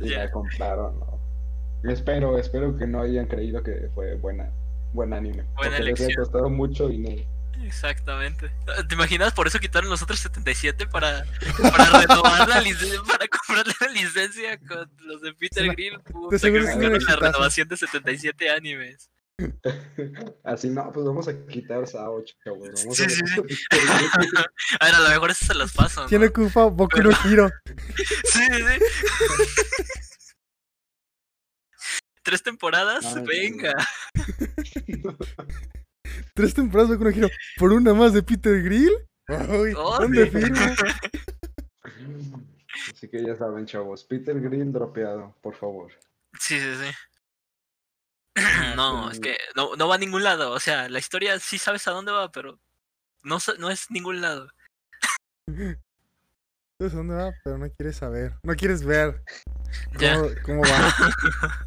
[0.00, 0.18] Y Ya.
[0.24, 1.20] la compraron, ¿no?
[1.90, 4.50] Espero, espero que no hayan creído que fue buena,
[4.92, 5.44] buen anime.
[5.54, 6.12] porque les ha elección.
[6.14, 7.22] costado mucho dinero.
[7.64, 8.50] Exactamente.
[8.88, 9.32] ¿Te imaginas?
[9.32, 11.24] Por eso quitaron los otros 77 para,
[11.72, 15.98] para renovar la licencia, para comprarle la licencia con los de Peter Grill.
[16.00, 19.10] Puta, que la renovación de 77 animes.
[20.44, 22.70] Así, no, pues vamos a quitar Sao, chavos.
[22.82, 23.22] Vamos Sí, a sí,
[24.80, 26.02] A ver, a lo mejor eso se las paso.
[26.02, 26.08] ¿no?
[26.08, 27.50] ¿Quién ocupa Boku no Hiro?
[28.24, 28.78] Sí, sí, sí.
[32.22, 33.72] Tres temporadas, Ay, venga.
[36.34, 38.92] Tres temporadas de Boku no Hiro por una más de Peter Grill.
[39.28, 40.30] Oh, ¿Dónde sí.
[40.30, 40.60] firmo?
[42.92, 44.04] Así que ya saben, chavos.
[44.04, 45.92] Peter Green dropeado, por favor.
[46.38, 46.90] Sí, sí, sí.
[48.76, 50.52] No, es que no, no va a ningún lado.
[50.52, 52.60] O sea, la historia sí sabes a dónde va, pero
[53.22, 54.50] no, no es ningún lado.
[56.78, 57.32] ¿Sabes a dónde va?
[57.42, 58.34] Pero no quieres saber.
[58.42, 59.22] No quieres ver
[59.98, 60.16] Ya.
[60.44, 60.94] cómo, va.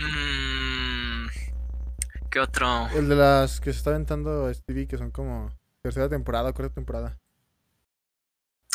[0.00, 1.26] Mm,
[2.30, 2.88] ¿Qué otro?
[2.90, 7.18] El de las que se está aventando Stevie, que son como tercera temporada cuarta temporada.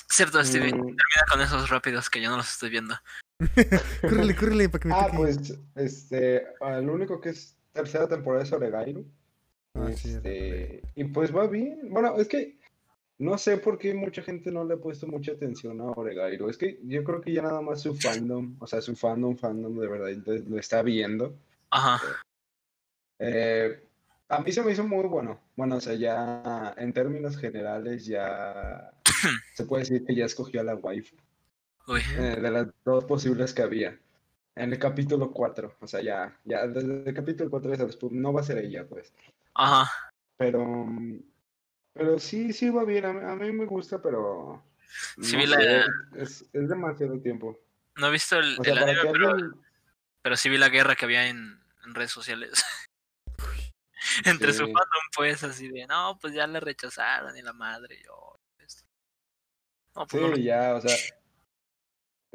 [0.09, 0.73] Cierto, Stevie.
[0.73, 2.95] Mm, Termina con esos rápidos que yo no los estoy viendo.
[4.02, 5.17] Córrele, córrele para que me Ah, toque.
[5.17, 9.06] pues, este, el único que es tercera temporada es Oregairu.
[9.76, 11.89] Ah, sí, Este, y pues va bien.
[11.89, 12.58] Bueno, es que
[13.17, 16.50] no sé por qué mucha gente no le ha puesto mucha atención a Oregairu.
[16.50, 19.78] Es que yo creo que ya nada más su fandom, o sea, su fandom, fandom
[19.80, 21.36] de verdad lo, lo está viendo.
[21.72, 22.00] Ajá.
[23.19, 23.84] Eh,
[24.30, 25.39] a mí se me hizo muy bueno.
[25.56, 28.91] Bueno, o sea, ya en términos generales ya
[29.56, 31.15] se puede decir que ya escogió a la waifu.
[31.88, 34.00] Eh, de las dos posibles que había.
[34.56, 38.12] En el capítulo 4, o sea, ya, ya desde el capítulo 4 ya sabes, pues,
[38.13, 39.13] no va a ser ella, pues.
[39.56, 39.91] Ajá.
[40.38, 40.86] Pero,
[41.93, 44.63] pero sí, sí va bien, a mí, a mí me gusta, pero
[45.19, 47.60] Sí no vi la- es, es demasiado tiempo.
[47.96, 49.52] No he visto el, O sea, el para anime, que pero, alguien...
[50.22, 52.63] pero sí vi la guerra que había en, en redes sociales.
[54.26, 54.72] Entre su Sí.
[54.72, 58.36] fandom, pues, así de, no, pues ya le rechazaron y la madre, yo.
[58.60, 58.84] esto".
[59.96, 60.96] No, pues no ya, o sea...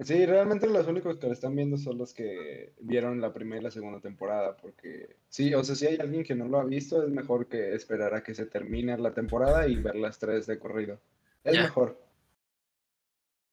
[0.01, 3.65] Sí, realmente los únicos que lo están viendo son los que vieron la primera y
[3.65, 7.03] la segunda temporada, porque sí, o sea, si hay alguien que no lo ha visto,
[7.03, 10.59] es mejor que esperar a que se termine la temporada y ver las tres de
[10.61, 11.01] corrido.
[11.43, 12.01] Es mejor.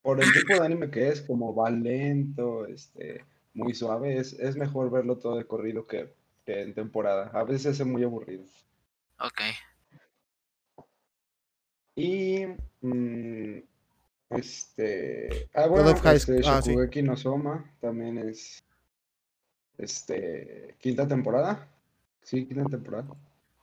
[0.03, 4.55] Por el tipo de anime que es, como va lento, este, muy suave, es, es
[4.55, 6.13] mejor verlo todo de corrido que,
[6.45, 7.31] que en temporada.
[7.33, 8.43] A veces es muy aburrido.
[9.19, 9.41] Ok.
[11.95, 12.45] Y
[12.81, 13.59] mm,
[14.29, 16.71] este ah bueno of High este, ah, sí.
[16.71, 18.63] Shokugeki no Soma también es
[19.77, 21.67] este quinta temporada.
[22.23, 23.07] Sí, quinta temporada.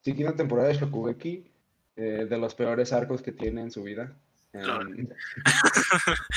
[0.03, 1.51] Sí, quinta temporada de Shokugeki,
[1.97, 4.13] eh, de los peores arcos que tiene en su vida.
[4.53, 4.83] Claro.
[4.89, 5.09] Em,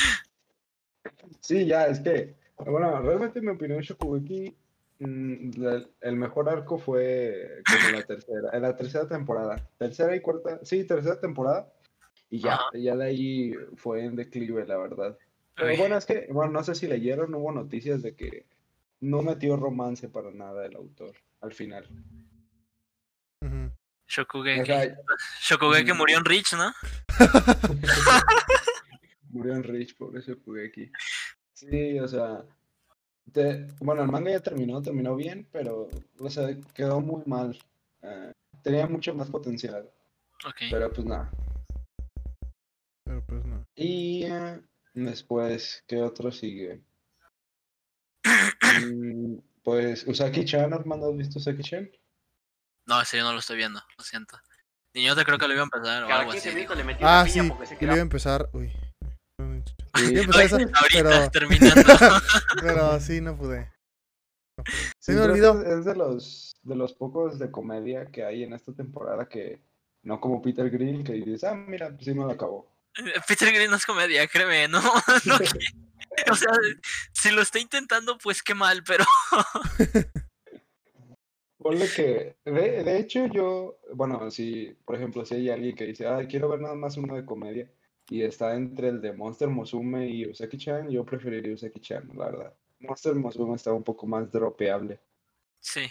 [1.42, 2.36] sí, ya, es que,
[2.66, 4.56] bueno, realmente en mi opinión Shokugeki,
[5.00, 10.22] mm, la- el mejor arco fue como la tercera, en la tercera temporada, tercera y
[10.22, 11.72] cuarta, sí, tercera temporada,
[12.30, 12.66] y ya, Ajá.
[12.74, 15.18] ya de ahí fue en declive, la verdad.
[15.56, 18.46] Pero bueno, es que, bueno, no sé si leyeron, hubo noticias de que
[19.00, 21.88] no metió romance para nada el autor al final.
[24.08, 24.62] Shokugeki.
[24.62, 24.98] O sea,
[25.42, 26.72] Shokugeki murió en Rich, ¿no?
[29.30, 30.92] Murió en Rich, pobre Shokugeki.
[31.54, 32.44] Sí, o sea,
[33.32, 37.58] te- bueno, el manga ya terminó, terminó bien, pero, o sea, quedó muy mal.
[38.02, 39.90] Eh, tenía mucho más potencial,
[40.46, 40.62] Ok.
[40.72, 41.30] pero pues nada.
[43.16, 43.66] Pero pues no.
[43.76, 44.26] Y
[44.94, 46.82] después, ¿qué otro sigue?
[48.26, 51.90] Mm, pues Usaki-chan, Armando, ¿has visto Usaki-chan?
[52.88, 54.38] No, ese yo no lo estoy viendo, lo siento.
[54.94, 56.56] Yo te creo que lo iba a empezar o Cada algo 15 así.
[56.56, 57.50] minutos le metí una Ah, piña sí.
[57.50, 58.50] porque se Y le quedaba iba a empezar.
[58.54, 58.72] Uy.
[59.98, 60.16] Sí.
[60.16, 61.82] Esa, Ahorita, pero, terminando.
[62.62, 63.72] pero sí, no pude.
[65.00, 65.62] Sí, me olvidó.
[65.62, 69.62] Es, es de los de los pocos de comedia que hay en esta temporada que
[70.04, 72.75] no como Peter Grill que dices, ah, mira, pues sí me lo acabó.
[73.28, 74.82] Peter Green no es comedia, créeme, no,
[75.26, 75.36] no.
[76.32, 76.52] O sea,
[77.12, 79.04] si lo está intentando, pues qué mal, pero
[81.58, 86.06] Ponle que, de, de hecho yo, bueno, si, por ejemplo, si hay alguien que dice,
[86.06, 87.68] ah, quiero ver nada más uno de comedia
[88.08, 92.54] y está entre el de Monster Musume y Usaki-chan, yo preferiría Usaki-chan, la verdad.
[92.80, 95.00] Monster Musume está un poco más dropeable.
[95.60, 95.90] sí.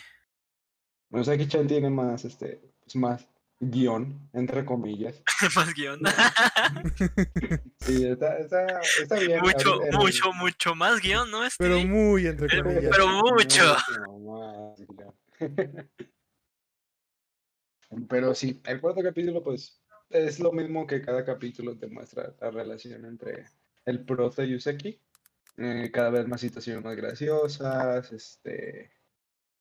[1.11, 3.29] Usaki-chan tiene más, este, pues más
[3.71, 5.23] guion, entre comillas.
[5.57, 6.01] Más guion.
[7.81, 8.67] Sí, está, está,
[9.01, 9.41] está bien.
[9.41, 11.41] mucho, el- mucho, mucho más guion, ¿no?
[11.59, 11.87] Pero Stevie?
[11.87, 12.91] muy entre Pero- comillas.
[12.91, 13.77] pero mucho.
[18.09, 22.51] Pero sí, el cuarto capítulo, pues, es lo mismo que cada capítulo te muestra la
[22.51, 23.45] relación entre
[23.85, 25.01] el prota y Yuseki.
[25.59, 28.91] Eh, cada vez más situaciones más graciosas, este,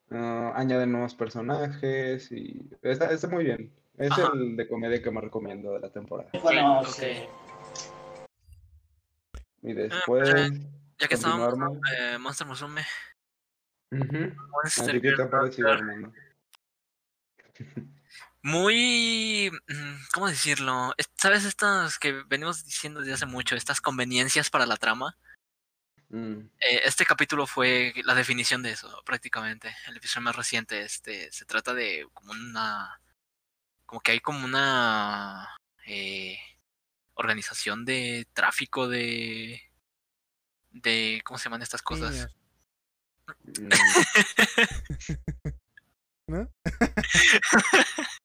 [0.10, 3.72] ah, añaden nuevos personajes y está, está muy bien.
[3.98, 4.32] Es Ajá.
[4.34, 6.30] el de comedia que más recomiendo de la temporada.
[6.42, 7.26] Bueno, sí.
[9.62, 10.30] Y después...
[11.00, 11.80] Ya que estábamos Armando.
[11.98, 12.86] eh, Monster Musume.
[13.92, 14.34] Ujú.
[14.64, 15.88] Monster Así que te parecido, Monster.
[15.90, 16.14] Armando.
[18.42, 19.52] Muy.
[19.70, 20.94] mm, ¿Cómo decirlo?
[20.98, 23.56] Es- ¿Sabes estas que venimos diciendo desde hace mucho?
[23.56, 25.18] Estas conveniencias para la trama.
[26.10, 26.40] Mm.
[26.60, 29.74] Eh, este capítulo fue la definición de eso, prácticamente.
[29.88, 33.00] El episodio más reciente, este, se trata de como una.
[33.94, 35.48] Como que hay como una.
[35.86, 36.40] eh,
[37.14, 39.62] organización de tráfico de.
[40.72, 41.22] de.
[41.24, 42.28] ¿Cómo se llaman estas cosas?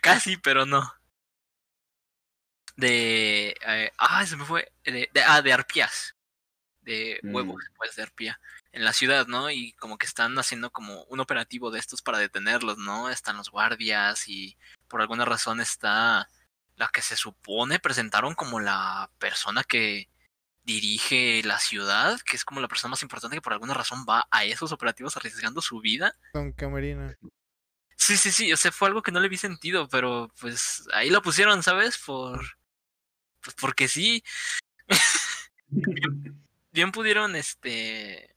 [0.00, 0.90] Casi, pero no.
[2.76, 3.54] De.
[3.66, 4.72] eh, ah, se me fue.
[4.84, 6.16] De, de- ah, de arpías.
[6.80, 7.74] De huevos, Mm.
[7.76, 8.40] pues, de arpía.
[8.76, 9.50] En la ciudad, ¿no?
[9.50, 13.08] Y como que están haciendo como un operativo de estos para detenerlos, ¿no?
[13.08, 16.28] Están los guardias y por alguna razón está
[16.76, 20.10] la que se supone presentaron como la persona que
[20.62, 24.28] dirige la ciudad, que es como la persona más importante que por alguna razón va
[24.30, 26.14] a esos operativos arriesgando su vida.
[26.34, 27.16] Con Camerina.
[27.96, 31.08] Sí, sí, sí, o sea, fue algo que no le vi sentido, pero pues ahí
[31.08, 31.96] lo pusieron, ¿sabes?
[31.96, 32.44] Por
[33.40, 34.22] pues porque sí,
[36.72, 38.35] bien pudieron este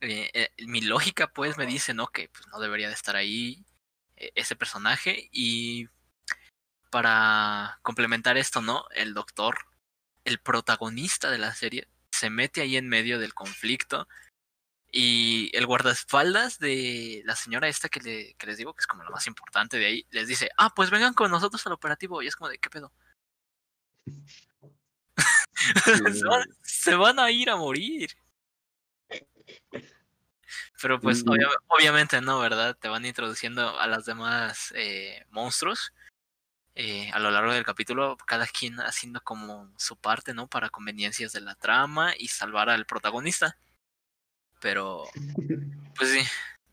[0.00, 2.08] eh, eh, mi lógica pues me dice, ¿no?
[2.08, 3.64] Que pues no debería de estar ahí
[4.16, 5.88] eh, ese personaje y
[6.90, 8.84] para complementar esto, ¿no?
[8.94, 9.66] El doctor,
[10.24, 14.06] el protagonista de la serie se mete ahí en medio del conflicto
[14.96, 19.02] y el guardaespaldas de la señora esta que, le, que les digo que es como
[19.02, 22.22] lo más importante de ahí, les dice, ah, pues vengan con nosotros al operativo.
[22.22, 22.92] Y es como de, ¿qué pedo?
[25.84, 28.10] se, van, se van a ir a morir.
[30.80, 31.28] Pero pues Mm.
[31.30, 32.76] obvia- obviamente no, ¿verdad?
[32.78, 35.92] Te van introduciendo a las demás eh, monstruos
[36.76, 40.48] eh, a lo largo del capítulo, cada quien haciendo como su parte, ¿no?
[40.48, 43.56] Para conveniencias de la trama y salvar al protagonista.
[44.60, 45.04] Pero
[45.96, 46.20] pues sí,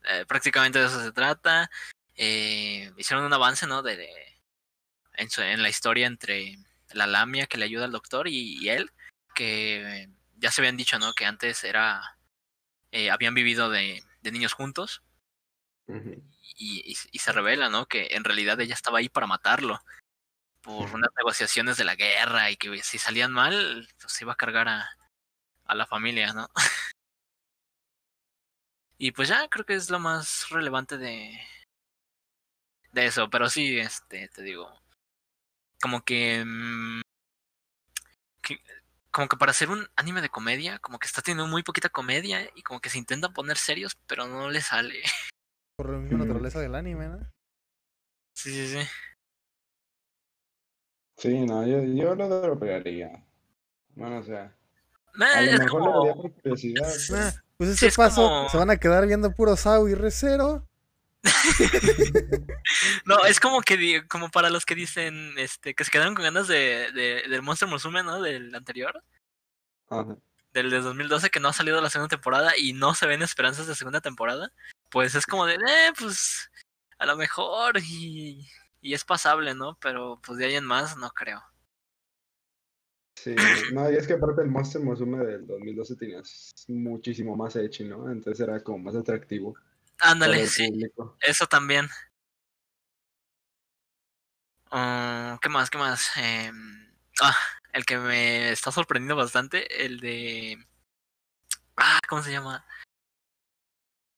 [0.05, 1.69] eh, prácticamente de eso se trata.
[2.15, 3.81] Hicieron un avance, ¿no?
[3.83, 4.41] De, de-
[5.13, 6.57] en, su- en la historia entre
[6.93, 8.91] la lamia que le ayuda al doctor y, y él,
[9.35, 11.13] que ya se habían dicho, ¿no?
[11.13, 12.17] Que antes era,
[12.91, 15.03] eh, habían vivido de, de niños juntos.
[16.57, 17.85] Y, y, y se revela, ¿no?
[17.85, 19.79] Que en realidad ella estaba ahí para matarlo.
[20.61, 24.37] Por unas negociaciones de la guerra y que si salían mal, pues se iba a
[24.37, 24.89] cargar a,
[25.65, 26.47] a la familia, ¿no?
[28.97, 31.39] y pues ya creo que es lo más relevante de
[32.91, 34.69] de eso, pero sí, este, te digo,
[35.81, 37.00] como que, mm, que
[39.11, 42.49] como que para hacer un anime de comedia, como que está teniendo muy poquita comedia
[42.55, 45.01] y como que se intentan poner serios, pero no le sale.
[45.77, 46.21] Por la misma Mm.
[46.27, 47.19] naturaleza del anime, ¿no?
[48.35, 48.87] Sí, sí, sí.
[51.17, 53.23] Sí, no, yo, yo lo dropearía.
[53.95, 54.55] Bueno, o sea,
[55.19, 56.83] Eh, a lo mejor como- lo vería por curiosidad.
[57.57, 60.67] pues Sí, ese es paso como- se van a quedar viendo puro Sao y Recero.
[63.05, 66.47] No, es como que como para los que dicen este que se quedaron con ganas
[66.47, 68.21] de, de del Monster Musume, ¿no?
[68.21, 69.03] Del anterior,
[69.89, 70.17] Ajá.
[70.53, 73.67] del de 2012 que no ha salido la segunda temporada y no se ven esperanzas
[73.67, 74.51] de segunda temporada.
[74.89, 76.49] Pues es como de, eh, pues
[76.97, 78.47] a lo mejor y,
[78.81, 79.77] y es pasable, ¿no?
[79.81, 81.41] Pero pues de ahí en más no creo.
[83.15, 83.35] Sí,
[83.73, 86.21] no, y es que aparte el Monster Musume del 2012 tenía
[86.69, 88.09] muchísimo más ecchi, ¿no?
[88.09, 89.55] Entonces era como más atractivo
[90.01, 91.17] Ándale, el sí, público.
[91.21, 91.87] eso también.
[94.71, 95.69] Ah, ¿Qué más?
[95.69, 96.11] ¿Qué más?
[96.17, 96.91] Em,
[97.21, 97.37] ah,
[97.73, 100.57] el que me está sorprendiendo bastante, el de...
[101.77, 102.65] Ah, ¿cómo se llama?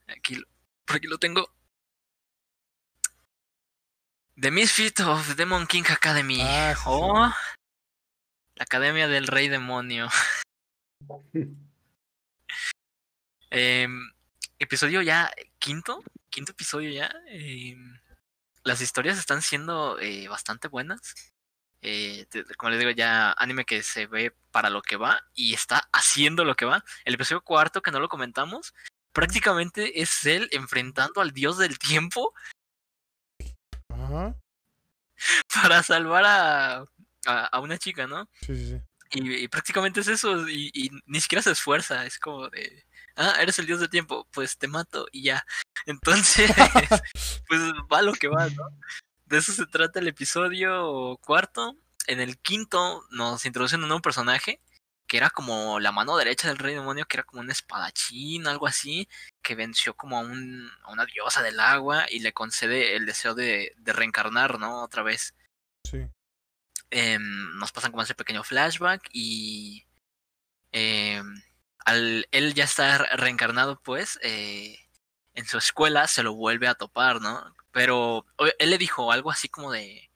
[0.07, 0.41] Aquí,
[0.85, 1.53] por aquí lo tengo.
[4.39, 6.41] The Misfit of Demon King Academy.
[6.41, 6.87] Ah, sí, sí.
[6.87, 7.13] o
[8.55, 10.07] la Academia del Rey Demonio.
[13.55, 14.11] Em,
[14.63, 17.11] episodio ya quinto, quinto episodio ya.
[17.27, 17.99] em,
[18.63, 21.13] las historias están siendo eh, bastante buenas.
[21.81, 22.25] Eh,
[22.57, 26.45] como les digo, ya anime que se ve para lo que va y está haciendo
[26.45, 26.83] lo que va.
[27.03, 28.73] El episodio cuarto, que no lo comentamos,
[29.11, 32.33] prácticamente es él enfrentando al dios del tiempo
[33.89, 34.35] Ajá.
[35.61, 36.85] para salvar a,
[37.25, 38.29] a, a una chica, ¿no?
[38.41, 38.81] Sí, sí, sí.
[39.11, 42.83] Y, y prácticamente es eso, y, y ni siquiera se esfuerza, es como de,
[43.15, 45.45] ah, eres el dios del tiempo, pues te mato y ya.
[45.85, 46.51] Entonces,
[47.47, 47.61] pues
[47.91, 48.69] va lo que va, ¿no?
[49.25, 51.75] De eso se trata el episodio cuarto.
[52.07, 54.59] En el quinto nos introducen un nuevo personaje
[55.07, 58.67] que era como la mano derecha del rey demonio, que era como un espadachín, algo
[58.67, 59.07] así,
[59.41, 63.35] que venció como a, un, a una diosa del agua y le concede el deseo
[63.35, 64.81] de, de reencarnar, ¿no?
[64.81, 65.35] Otra vez.
[65.83, 66.07] Sí.
[66.89, 69.85] Eh, nos pasan como ese pequeño flashback y
[70.71, 71.21] eh,
[71.85, 74.79] al él ya estar reencarnado, pues, eh,
[75.33, 77.55] en su escuela se lo vuelve a topar, ¿no?
[77.71, 78.25] Pero
[78.59, 80.11] él le dijo algo así como de,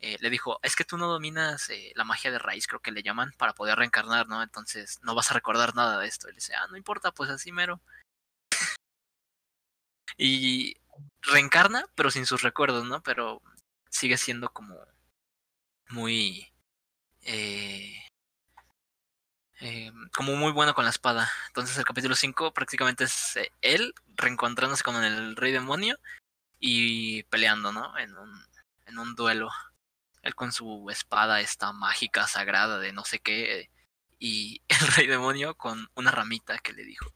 [0.00, 2.92] eh, le dijo, es que tú no dominas eh, la magia de raíz, creo que
[2.92, 4.42] le llaman, para poder reencarnar, ¿no?
[4.42, 6.28] Entonces no vas a recordar nada de esto.
[6.28, 7.80] Y le dice, ah, no importa, pues así mero.
[10.18, 10.76] y
[11.22, 13.02] reencarna, pero sin sus recuerdos, ¿no?
[13.02, 13.42] Pero
[13.90, 14.76] sigue siendo como
[15.90, 16.52] muy...
[17.22, 18.05] Eh,
[19.60, 21.30] eh, como muy bueno con la espada.
[21.48, 25.98] Entonces el capítulo 5 prácticamente es eh, él reencontrándose con el rey demonio
[26.58, 27.96] y peleando, ¿no?
[27.98, 28.44] En un,
[28.86, 29.50] en un duelo.
[30.22, 33.70] Él con su espada esta mágica, sagrada de no sé qué.
[34.18, 37.12] Y el rey demonio con una ramita que le dijo.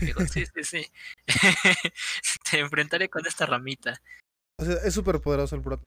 [0.00, 0.92] Dijo, sí, sí, sí.
[2.50, 4.00] Te enfrentaré con esta ramita.
[4.56, 5.84] O sea, es súper poderoso el prota.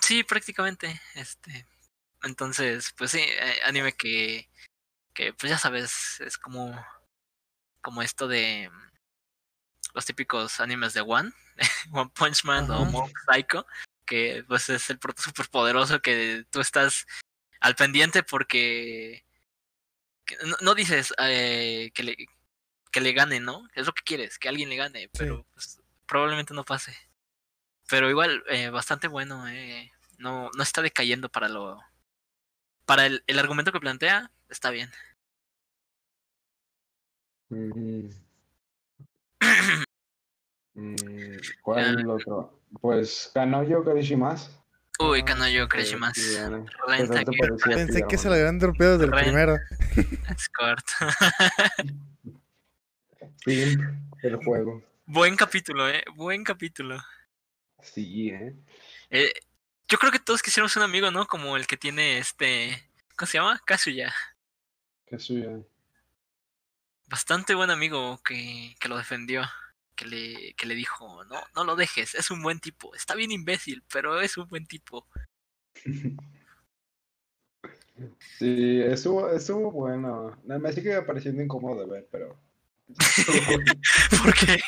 [0.00, 1.00] Sí, prácticamente.
[1.14, 1.66] Este.
[2.22, 4.48] Entonces, pues sí, eh, anime que.
[5.14, 6.74] Que pues ya sabes, es como.
[7.80, 8.70] Como esto de.
[9.94, 11.32] Los típicos animes de One.
[11.92, 12.84] One Punch Man o.
[12.84, 13.66] Mob Psycho.
[14.06, 17.06] Que pues es el prota súper poderoso que tú estás
[17.60, 19.24] al pendiente porque.
[20.24, 22.16] que no, no dices eh, que, le,
[22.90, 23.68] que le gane, ¿no?
[23.74, 26.96] Es lo que quieres, que alguien le gane, pero pues, probablemente no pase.
[27.88, 29.92] Pero igual, eh, bastante bueno, eh.
[30.18, 31.80] No, no está decayendo para lo.
[32.86, 34.90] Para el, el argumento que plantea, está bien.
[40.74, 42.58] Mm, mm, ¿Cuál otro?
[42.80, 44.58] Pues Kanoyo Karishimas.
[44.98, 46.16] Uy, Ah, Kanoyo Eh, Crashimas.
[46.16, 46.64] sí, Ana.
[46.64, 47.72] ¿Qué Renta tal te que- pareció?
[47.74, 49.58] Pensé que se le habían torpedo desde el primero.
[50.30, 50.86] Escort.
[53.44, 53.54] Sí,
[54.22, 54.82] el juego.
[55.06, 56.02] Buen capítulo, eh.
[56.14, 57.02] Buen capítulo.
[57.82, 58.54] Sí, ¿eh?
[59.10, 59.32] Eh,
[59.88, 61.26] yo creo que todos quisiéramos un amigo, ¿no?
[61.26, 62.88] Como el que tiene este.
[63.16, 63.60] ¿Cómo se llama?
[63.66, 64.14] Kazuya.
[65.12, 65.60] Qué suya.
[67.06, 69.42] Bastante buen amigo que, que lo defendió.
[69.94, 72.94] Que le, que le dijo, no, no lo dejes, es un buen tipo.
[72.94, 75.06] Está bien imbécil, pero es un buen tipo.
[78.38, 80.36] Sí, estuvo, estuvo bueno.
[80.44, 82.36] No, Me sigue pareciendo incómodo de ver, pero.
[84.24, 84.58] Porque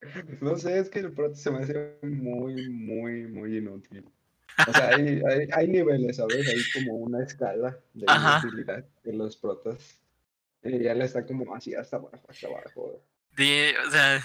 [0.40, 4.04] No sé, es que el prota se me hace muy, muy, muy inútil.
[4.68, 6.46] O sea, hay, hay, hay niveles, ¿sabes?
[6.48, 8.40] Hay como una escala de Ajá.
[8.42, 9.98] inutilidad de los protas.
[10.62, 13.02] Y ya le está como así hasta abajo, hasta abajo.
[13.36, 14.22] de- o sea,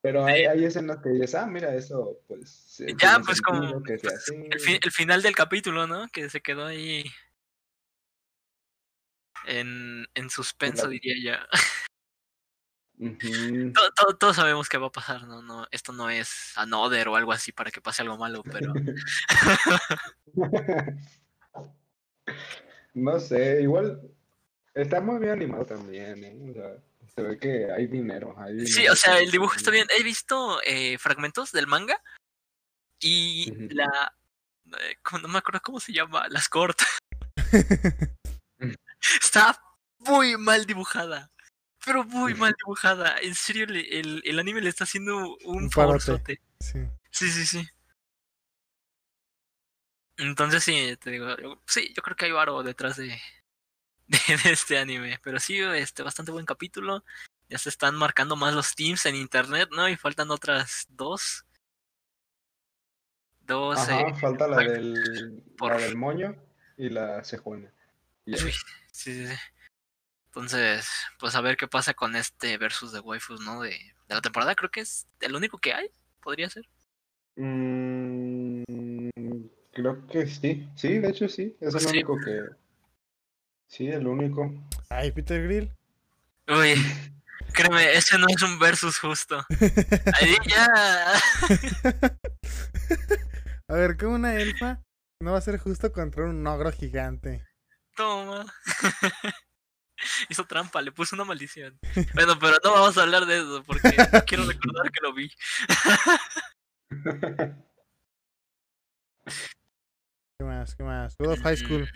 [0.00, 2.82] Pero hay, hay escenas que dices, ah, mira, eso, pues.
[2.98, 6.08] Ya, pues, como, pues, el, fi- el final del capítulo, ¿no?
[6.08, 7.04] Que se quedó ahí
[9.46, 11.46] en, en suspenso, La- diría yo.
[14.18, 15.42] Todos sabemos qué va a pasar, ¿no?
[15.42, 18.72] no Esto no es Another o algo así para que pase algo malo, pero
[22.94, 24.00] No sé, igual
[24.74, 26.50] está muy bien animado también, ¿eh?
[26.50, 26.76] O sea,
[27.14, 28.34] se ve que hay dinero.
[28.38, 29.86] Hay sí, o sea, el dibujo está bien.
[29.98, 32.00] He visto eh, fragmentos del manga
[33.00, 34.14] y la...
[34.78, 36.88] eh, no me acuerdo cómo se llama, las cortas.
[39.20, 39.58] está
[39.98, 41.30] muy mal dibujada.
[41.84, 43.18] Pero muy mal dibujada.
[43.20, 46.40] En serio, le- el, el anime le está haciendo un Un favorzote.
[46.60, 46.78] Sí.
[47.10, 47.68] Sí, sí, sí.
[50.16, 53.18] Entonces sí, te digo, yo- sí, yo creo que hay varo detrás de,
[54.06, 55.18] de, de este anime.
[55.22, 57.04] Pero sí, este, bastante buen capítulo.
[57.48, 59.88] Ya se están marcando más los teams en internet, ¿no?
[59.88, 61.44] Y faltan otras dos.
[63.40, 66.36] Dos, Ajá, eh, falta la del, por- la del moño
[66.76, 67.70] y la cejuena.
[68.24, 68.44] Y ya.
[68.44, 68.52] Uy,
[68.92, 69.34] sí, sí, sí.
[70.34, 73.60] Entonces, pues a ver qué pasa con este versus de waifus, ¿no?
[73.60, 75.90] De, de la temporada, creo que es el único que hay,
[76.22, 76.66] podría ser.
[77.36, 78.62] Mm,
[79.72, 81.86] creo que sí, sí, de hecho sí, es el Sí.
[81.88, 82.40] único que...
[83.66, 84.50] Sí, el único.
[84.88, 85.70] Ay, Peter Grill.
[86.48, 86.74] Uy,
[87.52, 89.44] créeme, ese no es un versus justo.
[90.14, 91.12] Ahí ya.
[93.68, 94.80] A ver, ¿cómo una elfa
[95.20, 97.44] no va a ser justo contra un ogro gigante?
[97.94, 98.46] Toma.
[100.28, 101.78] Hizo trampa, le puso una maldición.
[102.14, 105.30] Bueno, pero no vamos a hablar de eso porque no quiero recordar que lo vi.
[110.38, 110.74] ¿Qué más?
[110.74, 111.16] ¿Qué más?
[111.16, 111.90] God of High School.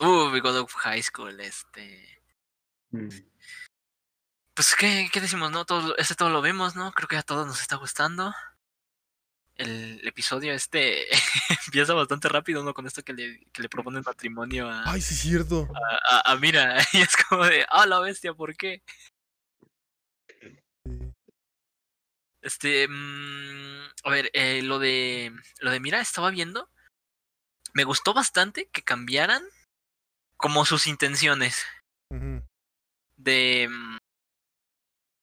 [0.00, 2.22] Uh, God of High School, este.
[2.90, 3.08] Mm.
[4.54, 5.64] Pues, ¿qué, qué decimos, no?
[5.64, 6.92] Todo, este todo lo vemos, ¿no?
[6.92, 8.34] Creo que a todos nos está gustando.
[9.56, 11.06] El episodio este
[11.66, 12.72] empieza bastante rápido, ¿no?
[12.72, 15.68] Con esto que le, que le proponen matrimonio a, Ay, sí es cierto.
[15.74, 16.78] a, a- a Mira.
[16.94, 18.82] Y es como de, ah, la bestia, ¿por qué?
[22.42, 26.70] Este, mm, a ver, eh, lo de lo de Mira estaba viendo.
[27.74, 29.42] Me gustó bastante que cambiaran
[30.36, 31.64] como sus intenciones
[33.16, 33.96] de mm,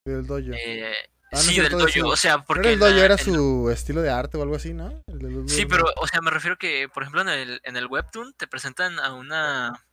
[0.06, 0.42] Del dojo.
[0.54, 0.94] eh,
[1.32, 4.10] Ah, sí del su- dojo, o sea, porque el dojo la- era su estilo de
[4.10, 5.04] arte o algo así, ¿no?
[5.08, 8.34] El Sí, pero, o sea, me refiero que, por ejemplo, en el, en el webtoon
[8.34, 9.86] te presentan a una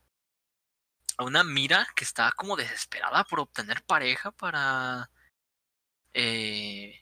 [1.16, 5.10] a una Mira que está como desesperada por obtener pareja para
[6.12, 7.00] eh,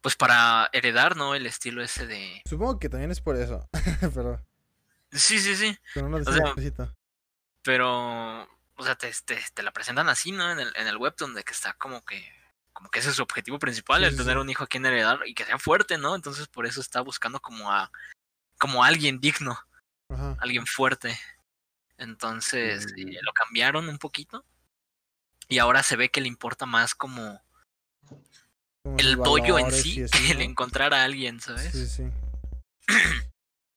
[0.00, 1.34] pues para heredar, ¿no?
[1.34, 3.68] El estilo ese de Supongo que también es por eso.
[4.14, 4.44] pero,
[5.12, 6.54] sí, sí, sí, pero no O sea,
[7.62, 8.42] pero
[8.76, 10.50] o sea, te, te, te la presentan así, ¿no?
[10.50, 12.24] En el, en el webtoon de que está como que
[12.74, 14.40] como que ese es su objetivo principal, Sí, el tener sí.
[14.40, 16.14] un hijo a quien heredar y que sea fuerte, ¿no?
[16.14, 17.90] Entonces por eso está buscando como a
[18.58, 19.58] como a alguien digno.
[20.10, 20.36] Ajá.
[20.40, 21.18] alguien fuerte.
[21.96, 23.08] Entonces Mm.
[23.08, 24.44] eh, lo cambiaron un poquito.
[25.48, 27.40] Y ahora se ve que le importa más como
[28.82, 31.70] Como el dojo en sí que el encontrar a alguien, ¿sabes?
[31.72, 32.04] Sí, sí.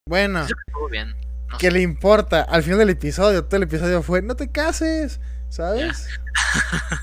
[0.07, 0.45] Bueno,
[0.89, 1.15] bien.
[1.49, 1.71] No ¿qué sé.
[1.73, 2.41] le importa?
[2.43, 5.19] Al final del episodio, todo el episodio fue, no te cases,
[5.49, 6.07] ¿sabes?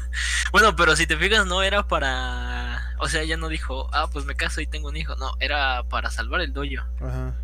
[0.53, 2.95] Bueno, pero si te fijas, no era para.
[2.99, 5.17] O sea, ella no dijo, ah, pues me caso y tengo un hijo.
[5.17, 6.87] No, era para salvar el dojo.
[7.01, 7.35] Ajá,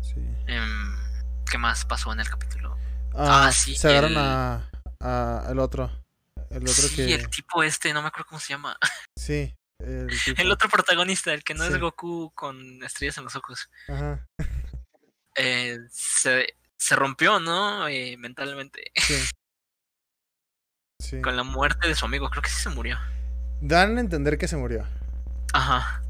[0.00, 0.20] sí.
[0.46, 0.96] Em,
[1.50, 2.76] ¿Qué más pasó en el capítulo?
[3.14, 5.90] Ah, Ah, sí, se agarraron el- a, a el otro.
[6.50, 7.14] El otro sí, que...
[7.14, 8.76] el tipo este, no me acuerdo cómo se llama.
[9.18, 10.40] Sí, el tipo.
[10.42, 11.72] El otro protagonista, el que no Sí.
[11.72, 13.68] es Goku con estrellas en los ojos.
[13.88, 14.24] Ajá,
[15.34, 17.88] Eh, se, se rompió, ¿no?
[17.88, 18.92] Eh, mentalmente.
[18.96, 19.14] sí.
[20.98, 21.20] Sí.
[21.20, 22.30] con la muerte de su amigo.
[22.30, 22.98] Creo que sí se murió.
[23.60, 24.86] Dan a entender que se murió.
[25.52, 26.02] Ajá.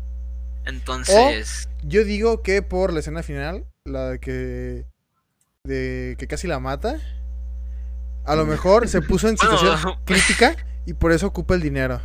[0.64, 1.68] Entonces.
[1.82, 4.86] Yo digo que por la escena final, la de que.
[5.64, 7.00] de que casi la mata.
[8.24, 10.56] A lo mejor se puso en situación Bueno, crítica
[10.86, 12.00] y por eso ocupa el dinero.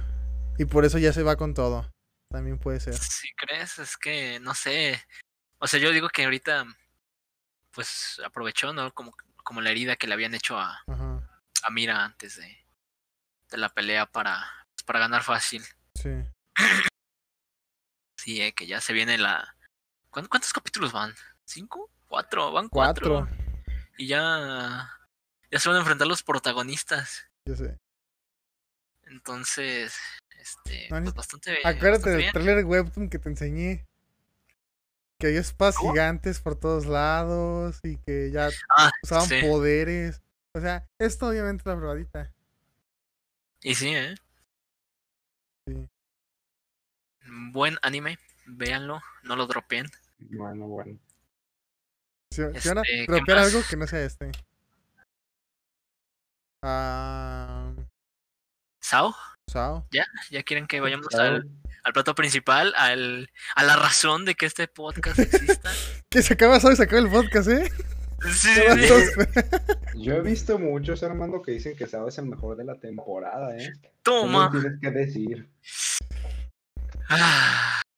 [0.57, 1.89] Y por eso ya se va con todo.
[2.29, 2.93] También puede ser.
[2.95, 5.01] si crees, es que no sé.
[5.59, 6.65] O sea, yo digo que ahorita.
[7.71, 8.93] Pues aprovechó, ¿no?
[8.93, 9.13] Como,
[9.43, 11.41] como la herida que le habían hecho a, Ajá.
[11.63, 12.65] a Mira antes de,
[13.49, 15.63] de la pelea para, pues, para ganar fácil.
[15.95, 16.09] Sí.
[18.17, 19.55] Sí, eh, que ya se viene la.
[20.09, 21.15] ¿Cuán- ¿Cuántos capítulos van?
[21.45, 21.89] ¿Cinco?
[22.07, 22.51] ¿Cuatro?
[22.51, 23.25] Van cuatro.
[23.27, 23.37] Cuatro.
[23.97, 24.91] Y ya.
[25.49, 27.27] Ya se van a enfrentar los protagonistas.
[27.45, 27.77] Yo sé.
[29.03, 29.97] Entonces.
[30.39, 30.87] Este.
[30.89, 31.57] No, Pues bastante.
[31.63, 32.33] Acuérdate bastante del bien.
[32.33, 33.85] trailer webtoon que te enseñé.
[35.21, 35.91] Que había espadas ¿Cómo?
[35.93, 39.39] gigantes por todos lados y que ya Ah, usaban sí.
[39.41, 40.21] poderes.
[40.53, 42.33] O sea, esto obviamente es la probadita.
[43.61, 44.15] Y sí, ¿eh?
[45.67, 45.87] Sí.
[47.51, 48.17] Buen anime,
[48.47, 49.85] véanlo, no lo dropeen.
[50.17, 50.97] Bueno, bueno.
[52.31, 54.31] Si, si van a Este, ¿qué dropear algo que no sea este.
[56.63, 57.73] Ah.
[58.79, 59.15] Sao,
[59.47, 59.87] Sao.
[59.91, 60.05] ya
[60.43, 61.21] quieren que vayamos Chao.
[61.21, 61.49] al,
[61.83, 65.71] al plato principal, al, a la razón de que este podcast exista.
[66.09, 67.71] Que se acaba y se acaba el podcast, ¿eh?
[68.33, 68.49] sí,
[69.95, 73.57] Yo he visto muchos, Armando, que dicen que Sao es el mejor de la temporada,
[73.57, 73.71] ¿eh?
[73.81, 74.49] ¿Qué Toma.
[74.49, 75.49] nos tienes que decir?
[77.09, 77.81] Ah,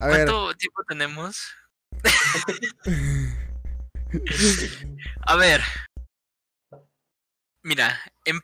[0.00, 0.26] A ver.
[0.26, 1.54] ¿Cuánto tiempo tenemos?
[5.26, 5.62] A ver.
[7.62, 8.40] Mira, em-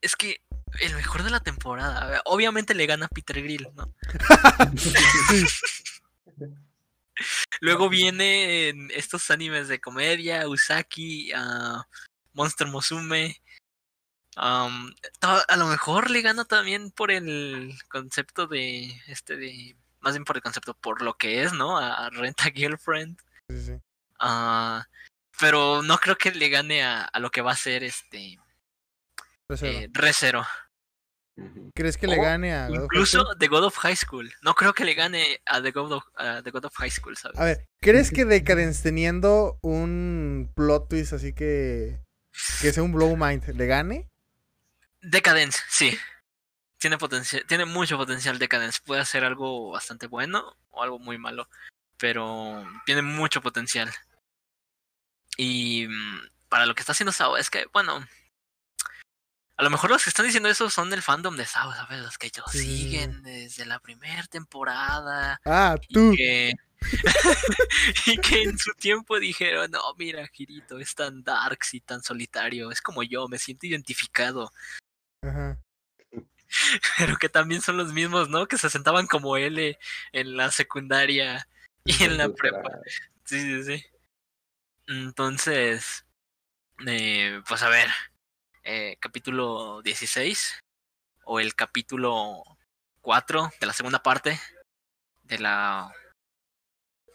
[0.00, 0.40] es que
[0.80, 3.92] el mejor de la temporada, obviamente le gana Peter Grill, ¿no?
[7.60, 11.84] Luego vienen estos animes de comedia, Usaki, ah,
[12.32, 13.42] Monster Musume.
[14.36, 20.24] to- a lo mejor le gana también por el concepto de este de más bien
[20.24, 21.76] por el concepto por lo que es, ¿no?
[21.76, 23.18] A, Renta Girlfriend.
[23.48, 23.72] Sí, sí.
[24.20, 24.86] Ah,
[25.40, 28.38] pero no creo que le gane a, a lo que va a ser este.
[29.50, 30.46] Eh, Re:Zero.
[31.36, 31.70] Ujú.
[31.74, 33.38] ¿Crees que le gane a God of High Incluso School?
[33.38, 34.32] The God of High School.
[34.42, 37.16] No creo que le gane a The God of, a The God of High School,
[37.16, 37.38] ¿sabes?
[37.38, 42.00] A ver, ¿crees que Decadence teniendo un plot twist así que.
[42.60, 44.10] que sea un blow mind, le gane?
[45.00, 45.96] Decadence, sí.
[46.78, 48.80] Tiene potencial, tiene mucho potencial Decadence.
[48.84, 51.48] Puede hacer algo bastante bueno o algo muy malo.
[51.98, 53.90] Pero tiene mucho potencial.
[55.36, 58.04] Y mm, para lo que está haciendo Sao, es que, bueno.
[59.58, 61.98] A lo mejor los que están diciendo eso son del fandom de Sao, ¿sabes?
[62.00, 65.40] Los que ellos Sí, siguen desde la primera temporada.
[65.44, 66.12] Ah, Y tú.
[66.16, 66.52] que,
[68.06, 72.70] y que en su tiempo dijeron, no, mira, Kirito es tan darks y tan solitario,
[72.70, 74.52] es como yo, me siento identificado.
[75.22, 75.58] Ajá.
[76.98, 78.46] Pero que también son los mismos, ¿no?
[78.46, 79.76] Que se sentaban como L
[80.12, 81.48] en la secundaria
[81.84, 82.70] y en la prepa.
[83.24, 83.84] Sí, sí, sí.
[84.86, 86.06] Entonces,
[86.86, 87.88] eh, pues a ver,
[88.70, 90.60] eh, capítulo 16
[91.24, 92.44] o el capítulo
[93.00, 94.38] 4 de la segunda parte
[95.22, 95.90] de la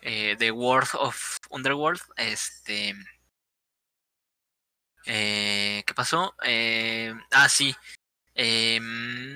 [0.02, 2.02] eh, de World of Underworld.
[2.18, 2.96] Este.
[5.06, 6.36] Eh, ¿Qué pasó?
[6.44, 7.76] Eh, ah, sí.
[8.34, 9.36] Em,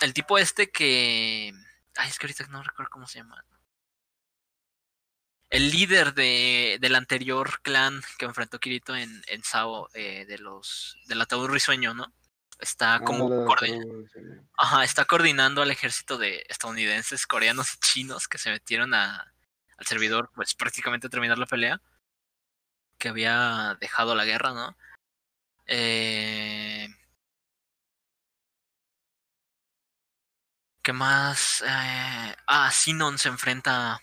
[0.00, 1.52] el tipo este que.
[1.96, 3.44] Ay, es que ahorita no recuerdo cómo se llama.
[5.56, 10.98] El líder de, del anterior clan que enfrentó Kirito en, en Sao eh, de los
[11.06, 12.12] del ataúd risueño, ¿no?
[12.58, 14.06] Está como coordinando.
[14.58, 19.32] Ajá, está coordinando al ejército de estadounidenses, coreanos y chinos que se metieron a,
[19.78, 21.80] al servidor, pues prácticamente a terminar la pelea.
[22.98, 24.76] Que había dejado la guerra, ¿no?
[25.66, 26.86] Eh...
[30.82, 31.62] ¿Qué más?
[31.66, 32.36] Eh...
[32.46, 34.02] Ah, Sinon se enfrenta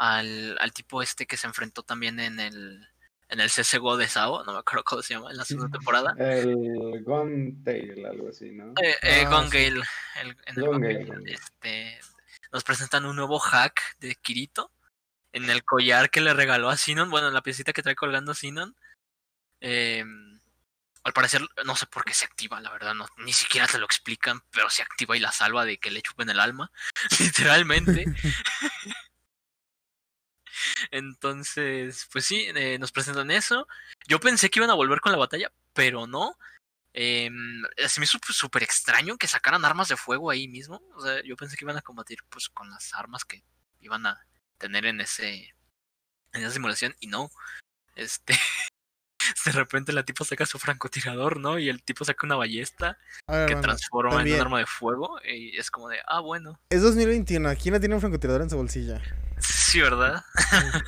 [0.00, 2.88] al, al tipo este que se enfrentó también en el
[3.28, 6.16] en el CSGO de Sao, no me acuerdo cómo se llama, en la segunda temporada.
[6.18, 8.72] El Gone Tail, algo así, ¿no?
[8.82, 9.82] Eh, eh, ah, Gale,
[10.20, 12.00] el, en el Gale, este,
[12.50, 14.72] nos presentan un nuevo hack de Kirito
[15.32, 18.34] en el collar que le regaló a Sinon, bueno, en la piecita que trae colgando
[18.34, 18.74] Sinon.
[19.60, 20.02] Eh,
[21.04, 23.84] al parecer, no sé por qué se activa, la verdad, no, ni siquiera te lo
[23.84, 26.72] explican, pero se activa y la salva de que le chupen el alma,
[27.20, 28.06] literalmente.
[30.90, 33.66] Entonces, pues sí, eh, nos presentan eso.
[34.08, 36.36] Yo pensé que iban a volver con la batalla, pero no.
[36.92, 37.30] Eh,
[37.86, 40.82] se me hizo súper extraño que sacaran armas de fuego ahí mismo.
[40.94, 43.44] O sea, yo pensé que iban a combatir pues con las armas que
[43.80, 44.26] iban a
[44.58, 45.54] tener en ese
[46.32, 47.30] en esa simulación y no.
[47.94, 48.34] Este
[49.44, 51.58] de repente la tipo saca su francotirador, ¿no?
[51.58, 55.70] Y el tipo saca una ballesta que transforma en un arma de fuego y es
[55.70, 56.60] como de, ah, bueno.
[56.70, 59.00] Es 2021, ¿quién no tiene un francotirador en su bolsilla?
[59.70, 60.24] Sí, ¿verdad?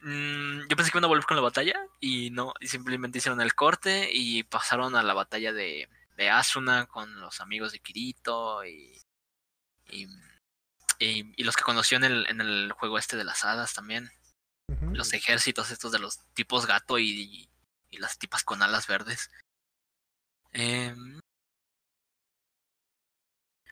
[0.00, 3.42] mm, yo pensé que iban a volver con la batalla y no, y simplemente hicieron
[3.42, 8.64] el corte y pasaron a la batalla de, de Asuna con los amigos de Kirito
[8.64, 9.02] y,
[9.90, 10.06] y,
[10.98, 14.10] y, y los que conoció en el, en el juego este de las hadas también.
[14.68, 14.96] Uh -huh.
[14.96, 17.50] Los ejércitos estos de los tipos gato y,
[17.90, 19.30] y las tipas con alas verdes.
[20.54, 20.94] Eh,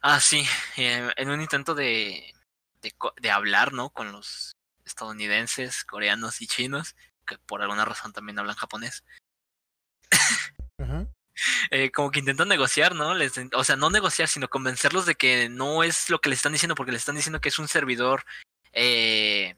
[0.03, 0.44] ah, sí,
[0.76, 2.34] eh, en un intento de,
[2.82, 3.90] de, de, hablar, ¿no?
[3.90, 9.04] Con los estadounidenses, coreanos y chinos, que por alguna razón también hablan japonés.
[11.70, 13.14] Eh, como que intentan negociar, ¿no?
[13.14, 16.52] Les, o sea, no negociar, sino convencerlos de que no es lo que les están
[16.52, 18.24] diciendo, porque les están diciendo que es un servidor
[18.72, 19.56] eh,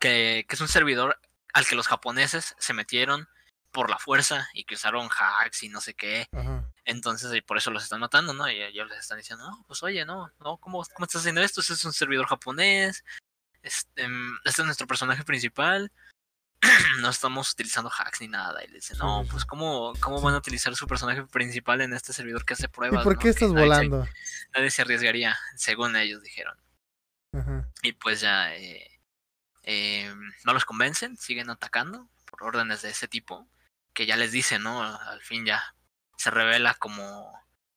[0.00, 1.20] que, que, es un servidor
[1.52, 3.28] al que los japoneses se metieron
[3.70, 6.26] por la fuerza y que usaron hacks y no sé qué.
[6.32, 6.71] Ajá.
[6.84, 8.50] Entonces, y por eso los están matando, ¿no?
[8.50, 11.60] Y ellos les están diciendo, no, pues oye, no, no, ¿cómo, cómo estás haciendo esto?
[11.60, 13.04] Este es un servidor japonés,
[13.62, 14.06] este,
[14.44, 15.92] este es nuestro personaje principal,
[17.00, 18.64] no estamos utilizando hacks ni nada.
[18.64, 22.12] Y le dicen, no, pues ¿cómo, cómo van a utilizar su personaje principal en este
[22.12, 23.02] servidor que hace pruebas?
[23.02, 23.30] ¿Y por qué ¿no?
[23.30, 24.04] estás nadie volando?
[24.04, 24.12] Se,
[24.54, 26.56] nadie se arriesgaría, según ellos dijeron.
[27.32, 27.68] Ajá.
[27.82, 28.54] Y pues ya...
[28.56, 28.88] Eh,
[29.64, 30.12] eh,
[30.44, 33.48] no los convencen, siguen atacando por órdenes de ese tipo,
[33.94, 34.82] que ya les dice, ¿no?
[34.82, 35.62] Al fin ya
[36.16, 37.32] se revela como,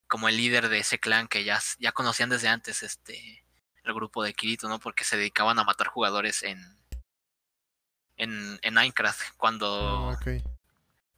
[0.08, 3.44] como el líder de ese clan que ya, ya conocían desde antes este
[3.82, 4.80] el grupo de Kirito, ¿no?
[4.80, 6.76] Porque se dedicaban a matar jugadores en
[8.16, 10.40] en, en Minecraft cuando, oh, okay.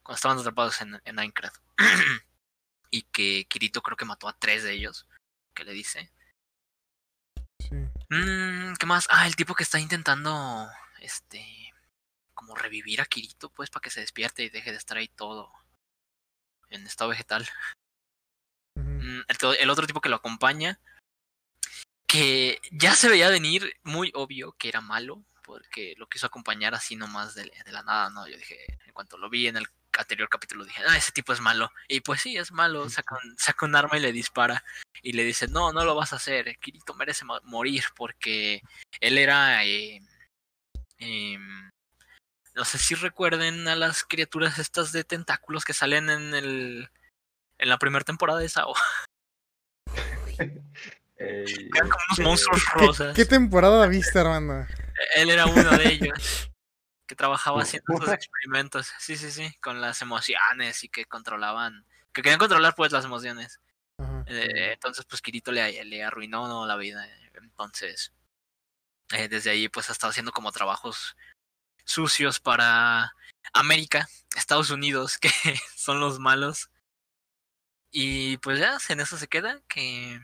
[0.03, 1.57] cuando estaban atrapados en, en Minecraft.
[2.91, 5.07] y que Kirito creo que mató a tres de ellos,
[5.53, 6.11] que le dice.
[7.59, 7.75] Sí.
[8.09, 9.07] Mm, ¿Qué más?
[9.09, 10.67] Ah, el tipo que está intentando,
[11.01, 11.73] este,
[12.33, 15.51] como revivir a Kirito, pues, para que se despierte y deje de estar ahí todo
[16.69, 17.47] en estado vegetal.
[18.75, 19.25] Uh -huh.
[19.27, 20.79] el, el, otro tipo que lo acompaña,
[22.07, 26.95] que ya se veía venir muy obvio que era malo, porque lo quiso acompañar así
[26.95, 28.27] nomás de, de la nada, ¿no?
[28.27, 29.67] Yo dije, en cuanto lo vi en el
[29.97, 31.71] anterior capítulo dije, ah, ese tipo es malo.
[31.87, 34.63] Y pues sí, es malo, saca un, saca un arma y le dispara.
[35.01, 38.61] Y le dice, no, no lo vas a hacer, Kirito merece morir porque
[38.99, 39.63] él era...
[39.65, 40.01] Eh,
[40.99, 41.37] eh,
[42.55, 46.89] no sé si recuerden a las criaturas estas de tentáculos que salen en el
[47.57, 48.73] en la primera temporada de Sao.
[51.17, 53.15] Eran como unos eh, monstruos ¿Qué, rosas.
[53.15, 54.65] ¿Qué, temporada viste, Armando?
[55.15, 56.49] Él era uno de ellos.
[57.05, 58.93] que trabajaba haciendo sus experimentos.
[58.99, 59.53] Sí, sí, sí.
[59.61, 61.85] Con las emociones y que controlaban.
[62.13, 63.59] Que querían controlar pues las emociones.
[64.27, 66.65] Eh, entonces, pues Kirito le, le arruinó ¿no?
[66.65, 67.05] la vida.
[67.33, 68.13] Entonces,
[69.11, 71.17] eh, desde ahí pues ha estado haciendo como trabajos
[71.89, 73.15] sucios para
[73.53, 75.31] América, Estados Unidos, que
[75.75, 76.69] son los malos.
[77.91, 80.21] Y pues ya, en eso se queda, que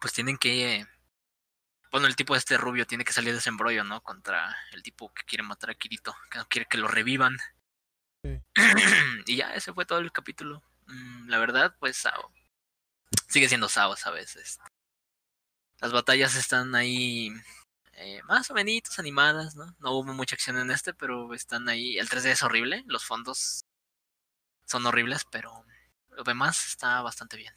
[0.00, 0.86] pues tienen que...
[1.90, 4.02] Bueno, el tipo de este rubio tiene que salir de ese embrollo, ¿no?
[4.02, 7.36] Contra el tipo que quiere matar a Kirito, que no quiere que lo revivan.
[8.22, 8.40] Sí.
[9.26, 10.62] y ya, ese fue todo el capítulo.
[10.86, 12.32] Mm, La verdad, pues Sao.
[13.28, 14.36] Sigue siendo Sao, ¿sabes?
[14.36, 14.62] Este,
[15.80, 17.30] Las batallas están ahí
[17.94, 19.74] eh, más o menos animadas, ¿no?
[19.78, 21.98] No hubo mucha acción en este, pero están ahí.
[21.98, 23.64] El 3D es horrible, los fondos
[24.66, 25.64] son horribles, pero
[26.10, 27.54] lo demás está bastante bien.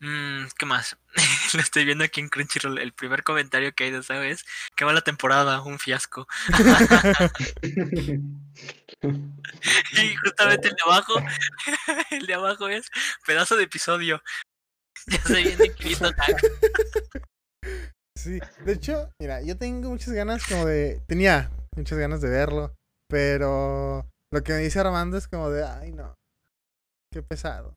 [0.00, 0.96] Mm, ¿Qué más?
[1.54, 2.78] Lo estoy viendo aquí en Crunchyroll.
[2.78, 4.44] El primer comentario que hay de Sao es:
[4.76, 6.26] Qué mala temporada, un fiasco.
[9.92, 11.14] Y justamente el de abajo,
[12.10, 12.90] el de abajo es
[13.26, 14.22] pedazo de episodio.
[16.00, 16.06] Ya.
[18.16, 21.02] Sí, de hecho, mira, yo tengo muchas ganas como de...
[21.06, 22.72] Tenía muchas ganas de verlo,
[23.08, 26.14] pero lo que me dice Armando es como de, ay no,
[27.12, 27.74] qué pesado.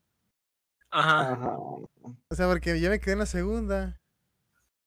[0.92, 1.34] Ajá.
[1.34, 1.58] Ajá.
[1.58, 3.98] O sea, porque yo me quedé en la segunda.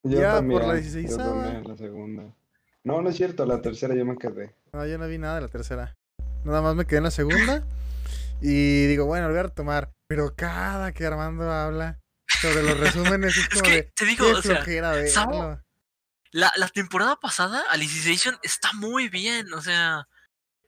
[0.02, 1.16] Yo Ya, también, por la yo 16ª.
[1.16, 2.22] también, la segunda.
[2.84, 4.54] No, no es cierto, la tercera yo me quedé.
[4.72, 5.94] No, yo no vi nada de la tercera.
[6.44, 7.64] Nada más me quedé en la segunda.
[8.40, 9.90] Y digo, bueno, lo voy a retomar.
[10.08, 11.98] Pero cada que Armando habla
[12.40, 14.64] sobre los resúmenes es Es como que de, te digo, o sea,
[16.32, 20.06] la, la temporada pasada, Alicization está muy bien, o sea,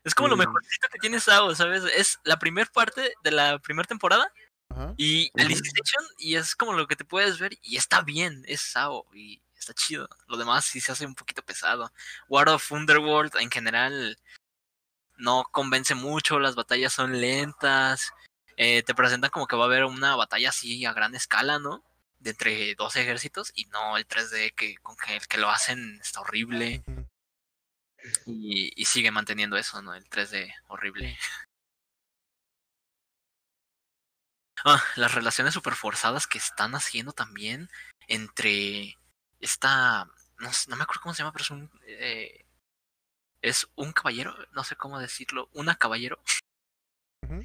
[0.05, 1.85] es como lo mejorcito que tiene Sao, ¿sabes?
[1.97, 4.31] Es la primera parte de la primera temporada
[4.69, 4.95] Ajá.
[4.97, 5.31] y.
[5.41, 9.41] Alicization y es como lo que te puedes ver y está bien, es Sao y
[9.57, 10.09] está chido.
[10.27, 11.93] Lo demás sí se hace un poquito pesado.
[12.29, 14.19] War of Underworld en general
[15.17, 18.11] no convence mucho, las batallas son lentas.
[18.57, 21.85] Eh, te presentan como que va a haber una batalla así a gran escala, ¿no?
[22.21, 25.99] De entre dos ejércitos y no el 3D que con que, el que lo hacen
[26.01, 26.83] está horrible
[28.27, 29.95] y, y sigue manteniendo eso, ¿no?
[29.95, 31.19] El 3D horrible.
[34.65, 37.69] Ah, las relaciones super forzadas que están haciendo también
[38.07, 38.97] entre
[39.41, 40.05] esta,
[40.39, 42.45] no, sé- no me acuerdo cómo se llama, pero es un, eh,
[43.41, 46.23] es un caballero, no sé cómo decirlo, una caballero
[47.25, 47.45] Ujú.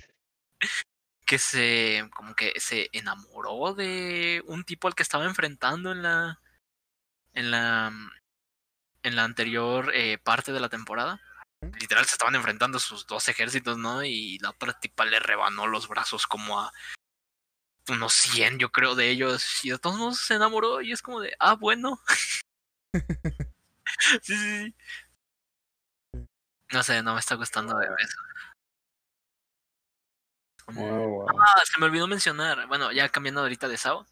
[1.28, 6.42] Que se, como que se enamoró de un tipo al que estaba enfrentando en la,
[7.34, 7.92] en la,
[9.04, 11.22] en la anterior eh, parte de la temporada.
[11.80, 14.04] Literal se estaban enfrentando sus dos ejércitos, ¿no?
[14.04, 16.72] Y la otra tipa le rebanó los brazos como a
[17.90, 19.66] unos 100, yo creo, de ellos.
[19.66, 22.02] Y de todos modos se enamoró y es como de, ah, bueno.
[24.22, 24.76] sí, sí, sí.
[26.72, 28.27] No sé, no me está gustando ver eso.
[30.74, 31.28] Wow, wow.
[31.30, 32.68] Ah, se me olvidó mencionar.
[32.68, 34.06] Bueno, ya cambiando ahorita de Sao.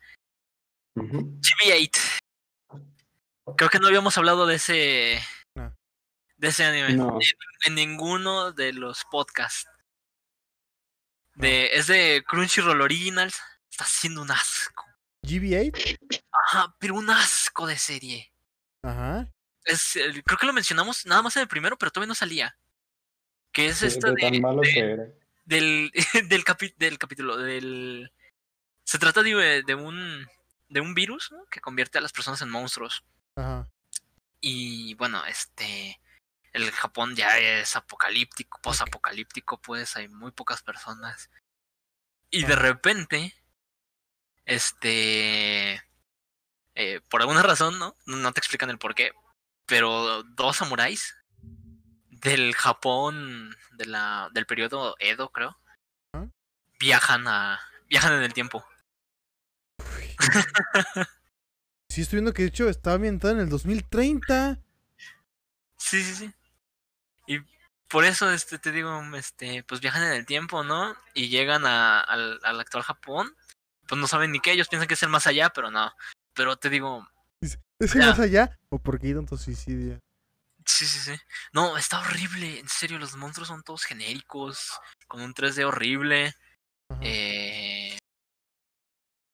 [0.96, 1.40] Ujú.
[1.42, 2.20] GB8.
[3.58, 5.20] Creo que no habíamos hablado de ese.
[5.54, 5.76] No.
[6.38, 6.94] De ese anime.
[6.94, 7.20] No.
[7.66, 9.70] En ninguno de los podcasts.
[11.36, 13.42] De, es de Crunchyroll Originals.
[13.70, 14.86] Está haciendo un asco.
[15.24, 15.98] GB8.
[16.32, 18.32] Ajá, pero un asco de serie.
[18.84, 19.30] Ajá.
[19.66, 19.94] Es,
[20.24, 22.58] creo que lo mencionamos nada más en el primero, pero todavía no salía.
[23.52, 25.04] Que es De- esta de de, tan malo de- que era.
[25.46, 25.92] Del,
[26.30, 27.38] del, capi- del capítulo.
[27.38, 28.12] Del,
[28.84, 30.28] se trata de, de un
[30.68, 31.46] de un virus ¿no?
[31.52, 33.04] que convierte a las personas en monstruos.
[33.36, 33.70] Ajá.
[34.42, 36.00] Y bueno, este.
[36.54, 41.30] El Japón ya es apocalíptico, posapocalíptico, pues hay muy pocas personas.
[42.32, 43.36] Y de repente,
[44.46, 45.84] este.
[46.76, 47.98] eh, por alguna razón, ¿no?
[48.06, 49.12] No te explican el por qué.
[49.66, 51.16] Pero dos samuráis
[52.26, 55.58] del Japón de la, del periodo Edo, creo,
[56.80, 57.60] viajan a.
[57.88, 58.66] viajan en el tiempo.
[61.90, 64.60] Sí, estoy viendo que de hecho estaba ambientado en el 2030.
[65.78, 66.34] Sí, sí, sí.
[67.26, 67.40] Y
[67.88, 70.94] por eso este te digo, este, pues viajan en el tiempo, ¿no?
[71.14, 73.34] Y llegan a- al, al actual Japón.
[73.88, 75.94] Pues no saben ni qué, ellos piensan que es el más allá, pero no.
[76.34, 77.08] Pero te digo,
[77.40, 78.60] ¿Es el más allá?
[78.70, 80.00] ¿O por qué hay tanto suicidio?
[80.66, 81.22] Sí, sí, sí.
[81.54, 86.34] No, está horrible, en serio, los monstruos son todos genéricos, con un 3D horrible.
[86.90, 87.00] Ajá.
[87.04, 87.98] Eh...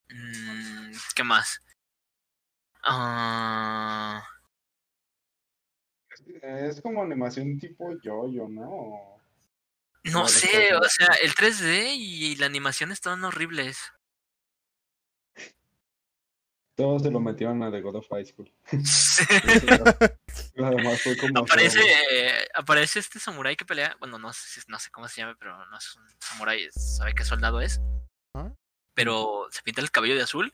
[0.09, 1.61] mm, ¿Qué más?
[2.83, 4.23] Ah,
[6.41, 9.21] Es como animación tipo yo-yo, ¿no?
[10.03, 13.93] no sé, o sea, el 3D y la animación están horribles.
[16.81, 18.51] Todos se lo metieron a The God of High School.
[20.57, 21.41] Además fue como...
[21.41, 23.95] aparece, eh, aparece este samurái que pelea.
[23.99, 27.13] Bueno, no sé, si- no sé cómo se llama, pero no es un samurái, sabe
[27.13, 27.79] qué soldado es.
[28.33, 28.51] Ajá.
[28.95, 30.51] Pero se pinta el cabello de azul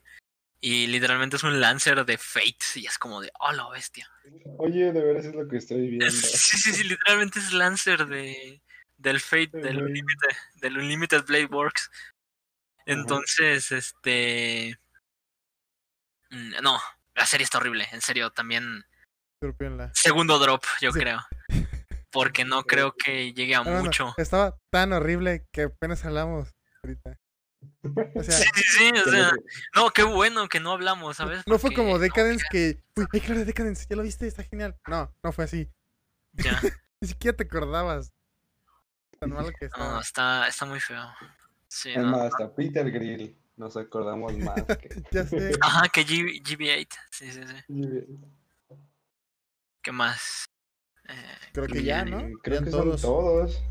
[0.60, 2.58] Y literalmente es un Lancer de Fate.
[2.76, 4.10] Y es como de, oh, la bestia.
[4.58, 6.06] Oye, de veras es lo que estoy viendo.
[6.12, 8.62] Sí, sí, sí, literalmente es Lancer de,
[8.98, 11.90] del Fate, del Unlimited, del Unlimited Blade Works.
[12.86, 14.78] Entonces, este.
[16.30, 16.80] Mm, No,
[17.16, 18.86] la serie está horrible, en serio, también.
[19.94, 21.00] Segundo drop, yo Sí.
[21.00, 21.20] creo.
[22.12, 24.14] Porque no creo que llegue a No, no, no, mucho.
[24.18, 26.50] Estaba tan horrible que apenas hablamos
[26.84, 27.20] ahorita.
[28.16, 29.32] O sea, Sí, sí, sí, o sea,
[29.76, 31.44] no, qué bueno que no hablamos, ¿sabes?
[31.46, 32.82] no fue Porque- como Decadence que.
[32.96, 34.26] Uy, hay que hablar de Decadence, ¿ya lo viste?
[34.28, 34.76] Está genial.
[34.88, 35.70] No, no fue así.
[36.34, 36.52] Ya,
[37.02, 38.12] Ni siquiera te acordabas.
[39.20, 40.02] Tan malo que no, estaba.
[40.02, 41.04] está, está muy feo.
[41.68, 42.08] Sí, Es no.
[42.10, 44.64] más, hasta Peter Grill nos acordamos más.
[44.78, 45.04] Que...
[45.12, 45.52] Ya sé.
[45.62, 46.88] Ajá, que G- GB8.
[47.12, 48.18] Sí, sí, sí.
[49.84, 50.46] ¿Qué más?
[51.10, 51.14] Eh,
[51.54, 52.30] Creo que ya, ¿no?
[52.44, 53.64] Creo Ya que todos son todos.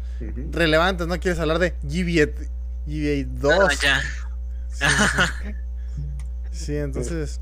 [0.51, 1.19] Relevantes, ¿no?
[1.21, 2.33] ¿Quieres hablar de GBA,
[2.87, 3.53] GBA 2?
[3.71, 4.03] ah, ya.
[4.71, 5.55] Sí.
[6.53, 7.41] Sí, entonces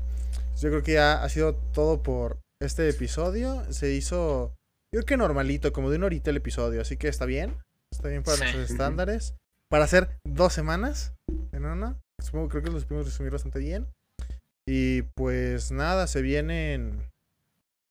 [0.57, 3.63] yo creo que ya ha sido todo por este episodio.
[3.71, 4.53] Se hizo,
[4.93, 7.55] yo creo que normalito, como de una horita el episodio, así que está bien.
[7.93, 8.43] Está bien para Sí.
[8.43, 9.35] nuestros estándares.
[9.69, 11.13] Para hacer dos semanas
[11.53, 11.97] en una,
[12.35, 13.87] supongo, creo que los pudimos resumir bastante bien.
[14.65, 17.09] Y pues nada, se vienen...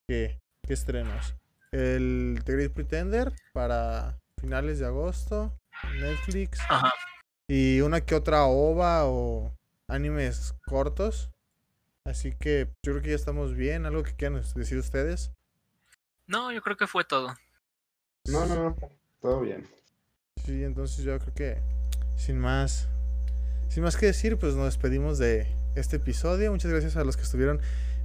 [0.07, 0.39] ¿Qué?
[0.61, 1.35] ¿Qué estrenos?
[1.71, 5.51] El The Great Pretender para finales de agosto.
[5.99, 6.59] Netflix.
[6.69, 6.93] Ajá.
[7.47, 9.51] Y una que otra ova o
[9.87, 11.31] animes cortos.
[12.05, 13.87] Así que yo creo que ya estamos bien.
[13.87, 15.31] ¿Algo que quieran decir ustedes?
[16.27, 17.35] No, yo creo que fue todo.
[18.25, 18.77] No, no, no.
[19.19, 19.67] Todo bien.
[20.45, 21.63] Sí, entonces yo creo que
[22.15, 22.87] sin más,
[23.69, 26.51] sin más que decir, pues nos despedimos de este episodio.
[26.51, 27.59] Muchas gracias a los que estuvieron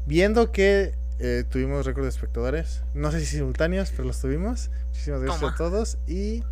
[0.07, 2.83] viendo que eh, tuvimos récord de espectadores.
[2.95, 4.71] No sé si simultáneos, pero los tuvimos.
[4.89, 5.53] Muchísimas gracias Toma.
[5.53, 6.43] a todos y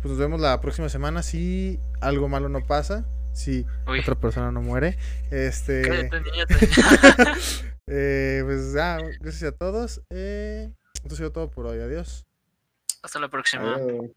[0.00, 4.52] pues nos vemos la próxima semana si algo malo no pasa, si Uy, otra persona
[4.52, 4.98] no muere.
[5.30, 6.22] Este, cállate,
[7.86, 10.02] eh, pues ya, gracias a todos.
[10.10, 11.80] Eh, esto ha sido todo por hoy.
[11.80, 12.26] Adiós.
[13.02, 13.74] Hasta la próxima.
[13.74, 14.10] Adiós.